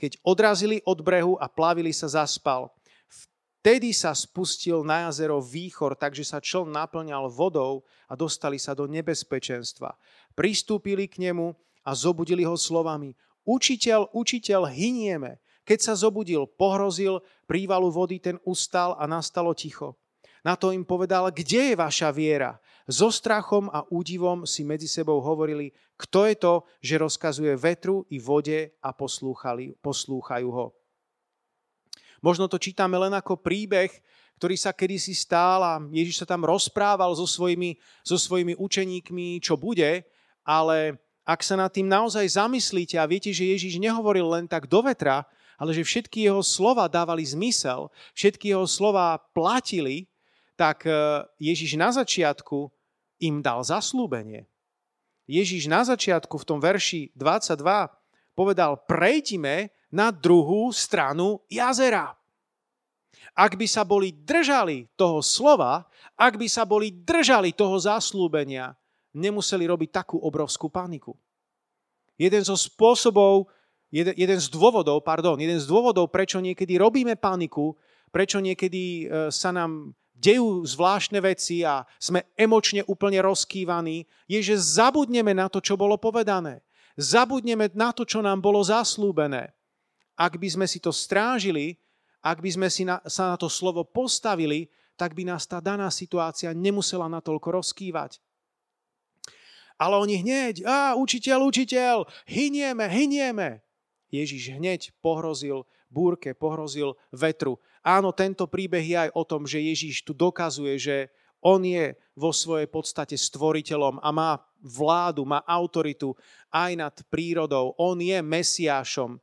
Keď 0.00 0.24
odrazili 0.24 0.80
od 0.88 1.04
brehu 1.04 1.36
a 1.36 1.44
plavili 1.44 1.92
sa 1.92 2.08
zaspal. 2.08 2.72
Vtedy 3.60 3.92
sa 3.92 4.16
spustil 4.16 4.80
na 4.80 5.04
jazero 5.12 5.36
výchor, 5.44 5.92
takže 5.92 6.24
sa 6.24 6.40
čln 6.40 6.72
naplňal 6.72 7.28
vodou 7.28 7.84
a 8.08 8.16
dostali 8.16 8.56
sa 8.56 8.72
do 8.72 8.88
nebezpečenstva. 8.88 9.92
Pristúpili 10.32 11.04
k 11.04 11.28
nemu 11.28 11.52
a 11.84 11.92
zobudili 11.92 12.48
ho 12.48 12.56
slovami 12.56 13.12
Učiteľ, 13.44 14.12
učiteľ, 14.12 14.68
hynieme. 14.68 15.40
Keď 15.64 15.78
sa 15.80 15.94
zobudil, 15.96 16.44
pohrozil, 16.44 17.24
prívalu 17.48 17.88
vody 17.88 18.20
ten 18.20 18.36
ustal 18.44 18.96
a 18.98 19.08
nastalo 19.08 19.56
ticho. 19.56 19.96
Na 20.40 20.56
to 20.56 20.72
im 20.72 20.84
povedal, 20.84 21.28
kde 21.28 21.72
je 21.72 21.76
vaša 21.76 22.08
viera? 22.12 22.56
So 22.90 23.14
strachom 23.14 23.70
a 23.70 23.86
údivom 23.86 24.42
si 24.50 24.66
medzi 24.66 24.90
sebou 24.90 25.22
hovorili, 25.22 25.70
kto 25.94 26.26
je 26.26 26.34
to, 26.34 26.54
že 26.82 26.98
rozkazuje 26.98 27.54
vetru 27.54 28.02
i 28.10 28.18
vode 28.18 28.74
a 28.82 28.90
poslúchajú 28.90 30.48
ho. 30.50 30.66
Možno 32.18 32.50
to 32.50 32.58
čítame 32.58 32.98
len 32.98 33.14
ako 33.14 33.38
príbeh, 33.38 33.94
ktorý 34.42 34.58
sa 34.58 34.74
kedysi 34.74 35.14
stál 35.14 35.62
a 35.62 35.78
Ježiš 35.78 36.24
sa 36.24 36.26
tam 36.26 36.42
rozprával 36.42 37.14
so 37.14 37.30
svojimi, 37.30 37.78
so 38.02 38.18
svojimi 38.18 38.58
učeníkmi, 38.58 39.38
čo 39.38 39.54
bude, 39.54 40.02
ale 40.42 40.98
ak 41.22 41.46
sa 41.46 41.54
nad 41.54 41.70
tým 41.70 41.86
naozaj 41.86 42.26
zamyslíte 42.26 42.98
a 42.98 43.06
viete, 43.06 43.30
že 43.30 43.46
Ježiš 43.54 43.78
nehovoril 43.78 44.26
len 44.26 44.50
tak 44.50 44.66
do 44.66 44.82
vetra, 44.82 45.22
ale 45.60 45.70
že 45.76 45.86
všetky 45.86 46.26
jeho 46.26 46.42
slova 46.42 46.90
dávali 46.90 47.22
zmysel, 47.22 47.86
všetky 48.18 48.50
jeho 48.50 48.66
slova 48.66 49.20
platili, 49.30 50.10
tak 50.58 50.88
e, 50.88 50.92
Ježiš 51.38 51.76
na 51.76 51.92
začiatku 51.92 52.72
im 53.20 53.44
dal 53.44 53.60
zaslúbenie. 53.62 54.48
Ježiš 55.30 55.70
na 55.70 55.86
začiatku 55.86 56.42
v 56.42 56.46
tom 56.48 56.58
verši 56.58 57.14
22 57.14 57.60
povedal, 58.34 58.82
prejdime 58.88 59.70
na 59.92 60.10
druhú 60.10 60.74
stranu 60.74 61.44
jazera. 61.46 62.16
Ak 63.36 63.54
by 63.54 63.66
sa 63.70 63.86
boli 63.86 64.10
držali 64.10 64.90
toho 64.98 65.22
slova, 65.22 65.86
ak 66.18 66.34
by 66.34 66.50
sa 66.50 66.66
boli 66.66 66.90
držali 66.90 67.54
toho 67.54 67.78
zaslúbenia, 67.78 68.74
nemuseli 69.14 69.70
robiť 69.70 69.90
takú 70.02 70.18
obrovskú 70.18 70.66
paniku. 70.66 71.14
Jeden 72.18 72.42
zo 72.42 72.58
spôsobov, 72.58 73.48
jeden, 73.88 74.14
jeden 74.18 74.38
z 74.38 74.50
dôvodov, 74.50 75.02
pardon, 75.06 75.38
jeden 75.38 75.58
z 75.58 75.66
dôvodov, 75.66 76.10
prečo 76.10 76.42
niekedy 76.42 76.76
robíme 76.76 77.14
paniku, 77.16 77.74
prečo 78.10 78.42
niekedy 78.42 79.06
e, 79.06 79.30
sa 79.30 79.54
nám 79.54 79.94
dejú 80.20 80.60
zvláštne 80.68 81.16
veci 81.24 81.64
a 81.64 81.88
sme 81.96 82.28
emočne 82.36 82.84
úplne 82.84 83.24
rozkývaní, 83.24 84.04
je, 84.28 84.38
že 84.44 84.60
zabudneme 84.60 85.32
na 85.32 85.48
to, 85.48 85.64
čo 85.64 85.80
bolo 85.80 85.96
povedané. 85.96 86.60
Zabudneme 87.00 87.72
na 87.72 87.96
to, 87.96 88.04
čo 88.04 88.20
nám 88.20 88.44
bolo 88.44 88.60
zaslúbené. 88.60 89.56
Ak 90.20 90.36
by 90.36 90.48
sme 90.52 90.66
si 90.68 90.76
to 90.84 90.92
strážili, 90.92 91.80
ak 92.20 92.44
by 92.44 92.50
sme 92.52 92.68
si 92.68 92.84
na, 92.84 93.00
sa 93.08 93.32
na 93.32 93.36
to 93.40 93.48
slovo 93.48 93.88
postavili, 93.88 94.68
tak 95.00 95.16
by 95.16 95.24
nás 95.24 95.48
tá 95.48 95.64
daná 95.64 95.88
situácia 95.88 96.52
nemusela 96.52 97.08
natoľko 97.08 97.64
rozkývať. 97.64 98.20
Ale 99.80 99.96
oni 99.96 100.20
hneď, 100.20 100.60
a 100.68 100.92
učiteľ, 100.92 101.40
učiteľ, 101.48 102.04
hynieme, 102.28 102.84
hynieme. 102.84 103.64
Ježiš 104.12 104.60
hneď 104.60 104.92
pohrozil 105.00 105.64
búrke, 105.88 106.36
pohrozil 106.36 107.00
vetru. 107.08 107.56
Áno, 107.80 108.12
tento 108.12 108.44
príbeh 108.44 108.84
je 108.84 108.96
aj 109.08 109.10
o 109.16 109.24
tom, 109.24 109.48
že 109.48 109.60
Ježiš 109.60 110.04
tu 110.04 110.12
dokazuje, 110.12 110.76
že 110.76 110.96
on 111.40 111.64
je 111.64 111.96
vo 112.12 112.36
svojej 112.36 112.68
podstate 112.68 113.16
stvoriteľom 113.16 114.04
a 114.04 114.08
má 114.12 114.36
vládu, 114.60 115.24
má 115.24 115.40
autoritu 115.48 116.12
aj 116.52 116.70
nad 116.76 116.94
prírodou. 117.08 117.72
On 117.80 117.96
je 117.96 118.20
Mesiášom. 118.20 119.16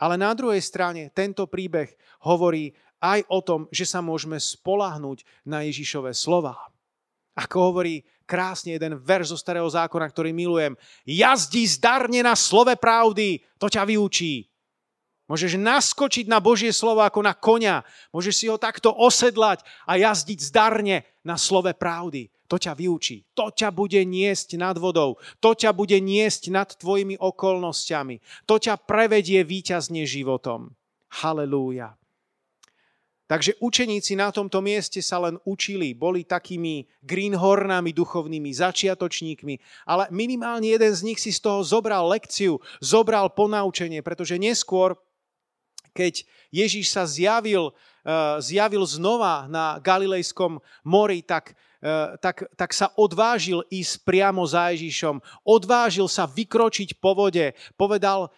Ale 0.00 0.16
na 0.16 0.32
druhej 0.32 0.64
strane 0.64 1.12
tento 1.12 1.44
príbeh 1.44 1.92
hovorí 2.24 2.72
aj 2.98 3.28
o 3.30 3.38
tom, 3.44 3.60
že 3.70 3.86
sa 3.86 4.02
môžeme 4.02 4.40
spolahnúť 4.40 5.22
na 5.46 5.62
Ježišové 5.62 6.16
slova. 6.16 6.56
Ako 7.38 7.70
hovorí 7.70 8.02
krásne 8.26 8.74
jeden 8.74 8.98
verš 8.98 9.30
zo 9.30 9.38
Starého 9.38 9.68
zákona, 9.70 10.10
ktorý 10.10 10.34
milujem. 10.34 10.74
Jazdí 11.06 11.62
zdarne 11.70 12.26
na 12.26 12.34
slove 12.34 12.74
pravdy, 12.74 13.38
to 13.60 13.70
ťa 13.70 13.86
vyučí. 13.86 14.50
Môžeš 15.28 15.60
naskočiť 15.60 16.24
na 16.24 16.40
Božie 16.40 16.72
slovo 16.72 17.04
ako 17.04 17.20
na 17.20 17.36
konia. 17.36 17.84
Môžeš 18.16 18.34
si 18.34 18.46
ho 18.48 18.56
takto 18.56 18.88
osedlať 18.96 19.60
a 19.84 20.00
jazdiť 20.00 20.40
zdarne 20.40 21.04
na 21.20 21.36
slove 21.36 21.68
pravdy. 21.76 22.32
To 22.48 22.56
ťa 22.56 22.72
vyučí. 22.72 23.28
To 23.36 23.52
ťa 23.52 23.68
bude 23.68 24.00
niesť 24.08 24.56
nad 24.56 24.80
vodou. 24.80 25.20
To 25.44 25.52
ťa 25.52 25.76
bude 25.76 26.00
niesť 26.00 26.48
nad 26.48 26.68
tvojimi 26.72 27.20
okolnostiami. 27.20 28.24
To 28.48 28.56
ťa 28.56 28.80
prevedie 28.88 29.44
víťazne 29.44 30.08
životom. 30.08 30.72
Halelúja. 31.12 31.92
Takže 33.28 33.60
učeníci 33.60 34.16
na 34.16 34.32
tomto 34.32 34.64
mieste 34.64 35.04
sa 35.04 35.20
len 35.20 35.36
učili, 35.44 35.92
boli 35.92 36.24
takými 36.24 36.88
greenhornami 37.04 37.92
duchovnými, 37.92 38.48
začiatočníkmi, 38.56 39.84
ale 39.84 40.08
minimálne 40.08 40.72
jeden 40.72 40.88
z 40.96 41.04
nich 41.04 41.20
si 41.20 41.28
z 41.36 41.44
toho 41.44 41.60
zobral 41.60 42.08
lekciu, 42.08 42.56
zobral 42.80 43.28
ponaučenie, 43.36 44.00
pretože 44.00 44.40
neskôr 44.40 44.96
keď 45.98 46.22
Ježíš 46.54 46.94
sa 46.94 47.02
zjavil 47.02 47.74
eh, 48.06 48.38
zjavil 48.38 48.86
znova 48.86 49.50
na 49.50 49.82
Galilejskom 49.82 50.62
mori, 50.86 51.20
tak, 51.20 51.58
e, 51.82 52.16
tak, 52.22 52.46
tak 52.56 52.70
sa 52.72 52.88
odvážil 52.96 53.66
ísť 53.68 54.06
priamo 54.06 54.46
za 54.46 54.72
Ježišom. 54.72 55.20
Odvážil 55.44 56.06
sa 56.08 56.24
vykročiť 56.24 56.96
po 57.02 57.12
vode. 57.12 57.52
Povedal, 57.76 58.32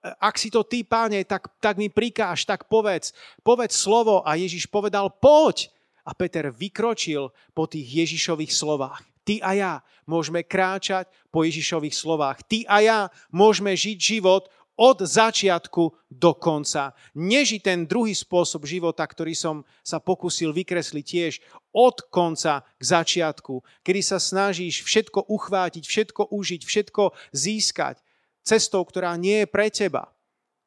ak 0.00 0.40
si 0.40 0.48
to 0.48 0.64
ty, 0.64 0.80
páne, 0.80 1.20
tak, 1.28 1.52
tak 1.60 1.76
mi 1.76 1.92
prikáž, 1.92 2.48
tak 2.48 2.64
povedz. 2.64 3.12
Povedz 3.44 3.76
slovo 3.76 4.24
a 4.24 4.32
Ježiš 4.38 4.64
povedal, 4.70 5.12
poď. 5.12 5.68
A 6.00 6.16
Peter 6.16 6.48
vykročil 6.48 7.28
po 7.52 7.68
tých 7.68 7.84
Ježišových 7.84 8.50
slovách. 8.56 9.04
Ty 9.20 9.36
a 9.44 9.50
ja 9.52 9.72
môžeme 10.08 10.40
kráčať 10.40 11.06
po 11.28 11.44
Ježišových 11.44 11.92
slovách. 11.92 12.40
Ty 12.48 12.64
a 12.66 12.76
ja 12.80 12.98
môžeme 13.28 13.76
žiť 13.76 13.98
život 14.00 14.48
od 14.80 15.04
začiatku 15.04 16.08
do 16.08 16.32
konca. 16.32 16.96
Neži 17.12 17.60
ten 17.60 17.84
druhý 17.84 18.16
spôsob 18.16 18.64
života, 18.64 19.04
ktorý 19.04 19.36
som 19.36 19.60
sa 19.84 20.00
pokusil 20.00 20.56
vykresliť 20.56 21.04
tiež 21.04 21.32
od 21.76 22.08
konca 22.08 22.64
k 22.64 22.82
začiatku, 22.82 23.60
kedy 23.84 24.00
sa 24.00 24.16
snažíš 24.16 24.80
všetko 24.80 25.28
uchvátiť, 25.28 25.84
všetko 25.84 26.32
užiť, 26.32 26.62
všetko 26.64 27.12
získať 27.36 28.00
cestou, 28.40 28.80
ktorá 28.88 29.20
nie 29.20 29.44
je 29.44 29.52
pre 29.52 29.68
teba. 29.68 30.08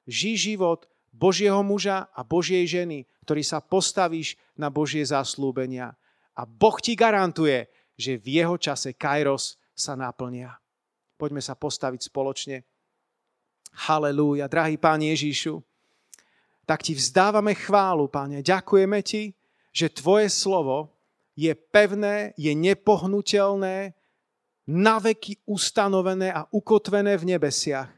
Žij 0.05 0.53
život 0.53 0.85
Božieho 1.09 1.65
muža 1.65 2.05
a 2.13 2.21
Božej 2.21 2.69
ženy, 2.69 3.09
ktorý 3.25 3.41
sa 3.41 3.65
postavíš 3.65 4.37
na 4.53 4.69
Božie 4.69 5.01
zaslúbenia. 5.01 5.97
A 6.37 6.45
Boh 6.45 6.77
ti 6.77 6.93
garantuje, 6.93 7.65
že 7.97 8.17
v 8.17 8.41
jeho 8.41 8.57
čase 8.61 8.93
Kairos 8.93 9.57
sa 9.73 9.97
naplnia. 9.97 10.57
Poďme 11.17 11.41
sa 11.41 11.53
postaviť 11.53 12.09
spoločne. 12.09 12.65
Halelúja, 13.73 14.45
drahý 14.45 14.77
Pán 14.77 15.01
Ježíšu, 15.01 15.61
tak 16.63 16.85
ti 16.85 16.95
vzdávame 16.95 17.57
chválu, 17.57 18.07
Pane. 18.07 18.39
Ďakujeme 18.45 19.03
ti, 19.03 19.33
že 19.73 19.91
Tvoje 19.91 20.29
slovo 20.29 20.93
je 21.33 21.51
pevné, 21.51 22.37
je 22.37 22.53
nepohnutelné, 22.53 23.97
naveky 24.69 25.43
ustanovené 25.43 26.31
a 26.31 26.47
ukotvené 26.53 27.19
v 27.19 27.35
nebesiach. 27.35 27.91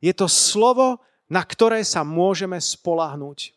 Je 0.00 0.14
to 0.14 0.30
slovo, 0.30 1.02
na 1.28 1.44
ktoré 1.44 1.84
sa 1.84 2.06
môžeme 2.06 2.56
spolahnúť. 2.56 3.52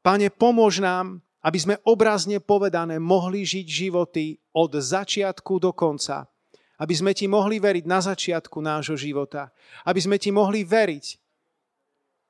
Pane, 0.00 0.30
pomôž 0.30 0.78
nám, 0.78 1.20
aby 1.42 1.58
sme 1.58 1.76
obrazne 1.82 2.38
povedané 2.38 2.96
mohli 3.02 3.42
žiť 3.42 3.66
životy 3.66 4.38
od 4.54 4.78
začiatku 4.78 5.58
do 5.58 5.74
konca. 5.74 6.30
Aby 6.76 6.94
sme 6.96 7.12
ti 7.16 7.24
mohli 7.24 7.56
veriť 7.56 7.84
na 7.88 8.04
začiatku 8.04 8.60
nášho 8.60 8.96
života. 9.00 9.48
Aby 9.84 10.00
sme 10.04 10.16
ti 10.20 10.28
mohli 10.28 10.60
veriť 10.60 11.06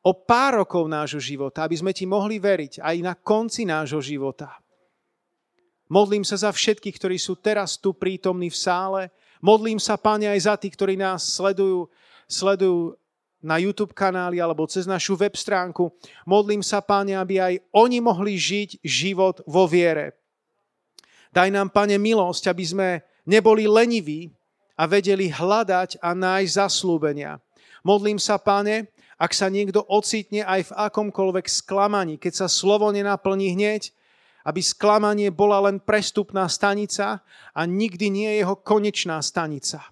o 0.07 0.15
pár 0.15 0.63
rokov 0.63 0.87
nášho 0.87 1.19
života. 1.19 1.67
Aby 1.67 1.83
sme 1.83 1.91
ti 1.91 2.07
mohli 2.07 2.39
veriť 2.39 2.79
aj 2.79 2.97
na 3.03 3.15
konci 3.19 3.67
nášho 3.67 3.99
života. 3.99 4.55
Modlím 5.87 6.27
sa 6.27 6.35
za 6.35 6.51
všetkých, 6.51 6.99
ktorí 6.99 7.17
sú 7.19 7.39
teraz 7.39 7.79
tu 7.79 7.95
prítomní 7.95 8.51
v 8.51 8.59
sále. 8.59 9.03
Modlím 9.39 9.79
sa, 9.79 9.95
Pane, 9.95 10.27
aj 10.27 10.41
za 10.43 10.55
tých, 10.59 10.75
ktorí 10.75 10.99
nás 10.99 11.23
sledujú, 11.39 11.87
sledujú 12.27 12.99
na 13.39 13.63
YouTube 13.63 13.95
kanáli 13.95 14.43
alebo 14.43 14.67
cez 14.67 14.91
našu 14.91 15.15
web 15.15 15.39
stránku. 15.39 15.95
Modlím 16.27 16.67
sa, 16.67 16.83
Pane, 16.83 17.15
aby 17.15 17.39
aj 17.39 17.55
oni 17.71 18.03
mohli 18.03 18.35
žiť 18.35 18.83
život 18.83 19.47
vo 19.47 19.71
viere. 19.71 20.19
Daj 21.31 21.55
nám, 21.55 21.71
Pane, 21.71 21.95
milosť, 22.03 22.51
aby 22.51 22.65
sme 22.67 22.89
neboli 23.27 23.66
leniví 23.66 24.33
a 24.79 24.87
vedeli 24.87 25.29
hľadať 25.29 25.99
a 26.01 26.14
nájsť 26.14 26.53
zaslúbenia. 26.57 27.43
Modlím 27.83 28.22
sa, 28.22 28.39
Pane, 28.39 28.89
ak 29.16 29.33
sa 29.33 29.49
niekto 29.49 29.83
ocitne 29.89 30.45
aj 30.45 30.70
v 30.70 30.77
akomkoľvek 30.77 31.47
sklamaní, 31.49 32.20
keď 32.20 32.47
sa 32.47 32.49
slovo 32.49 32.89
nenaplní 32.93 33.57
hneď, 33.57 33.91
aby 34.47 34.62
sklamanie 34.62 35.35
bola 35.35 35.66
len 35.66 35.83
prestupná 35.83 36.47
stanica 36.47 37.27
a 37.51 37.61
nikdy 37.66 38.07
nie 38.14 38.31
jeho 38.39 38.55
konečná 38.55 39.18
stanica. 39.18 39.83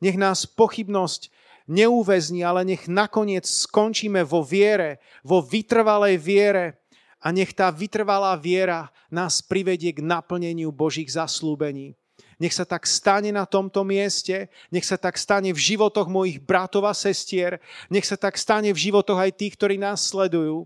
Nech 0.00 0.16
nás 0.16 0.48
pochybnosť 0.48 1.28
neuväzni, 1.68 2.40
ale 2.40 2.64
nech 2.64 2.88
nakoniec 2.88 3.44
skončíme 3.44 4.24
vo 4.24 4.40
viere, 4.40 5.04
vo 5.20 5.44
vytrvalej 5.44 6.16
viere 6.16 6.80
a 7.20 7.28
nech 7.28 7.52
tá 7.52 7.68
vytrvalá 7.68 8.32
viera 8.40 8.88
nás 9.12 9.44
privedie 9.44 9.92
k 9.92 10.00
naplneniu 10.00 10.72
Božích 10.72 11.12
zaslúbení. 11.12 11.99
Nech 12.40 12.56
sa 12.56 12.64
tak 12.64 12.88
stane 12.88 13.28
na 13.28 13.44
tomto 13.44 13.84
mieste, 13.84 14.48
nech 14.72 14.88
sa 14.88 14.96
tak 14.96 15.20
stane 15.20 15.52
v 15.52 15.60
životoch 15.60 16.08
mojich 16.08 16.40
bratov 16.40 16.88
a 16.88 16.96
sestier, 16.96 17.60
nech 17.92 18.08
sa 18.08 18.16
tak 18.16 18.40
stane 18.40 18.72
v 18.72 18.80
životoch 18.80 19.20
aj 19.20 19.36
tých, 19.36 19.60
ktorí 19.60 19.76
nás 19.76 20.08
sledujú. 20.08 20.64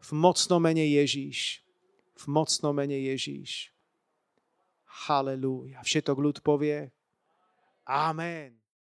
V 0.00 0.10
mocnom 0.14 0.62
mene 0.62 0.86
Ježíš. 0.86 1.66
V 2.14 2.24
mocnom 2.30 2.72
mene 2.72 2.96
Ježíš. 2.96 3.74
Halelúja. 5.10 5.82
Všetok 5.82 6.16
ľud 6.16 6.36
povie. 6.46 6.94
Amen. 7.84 8.59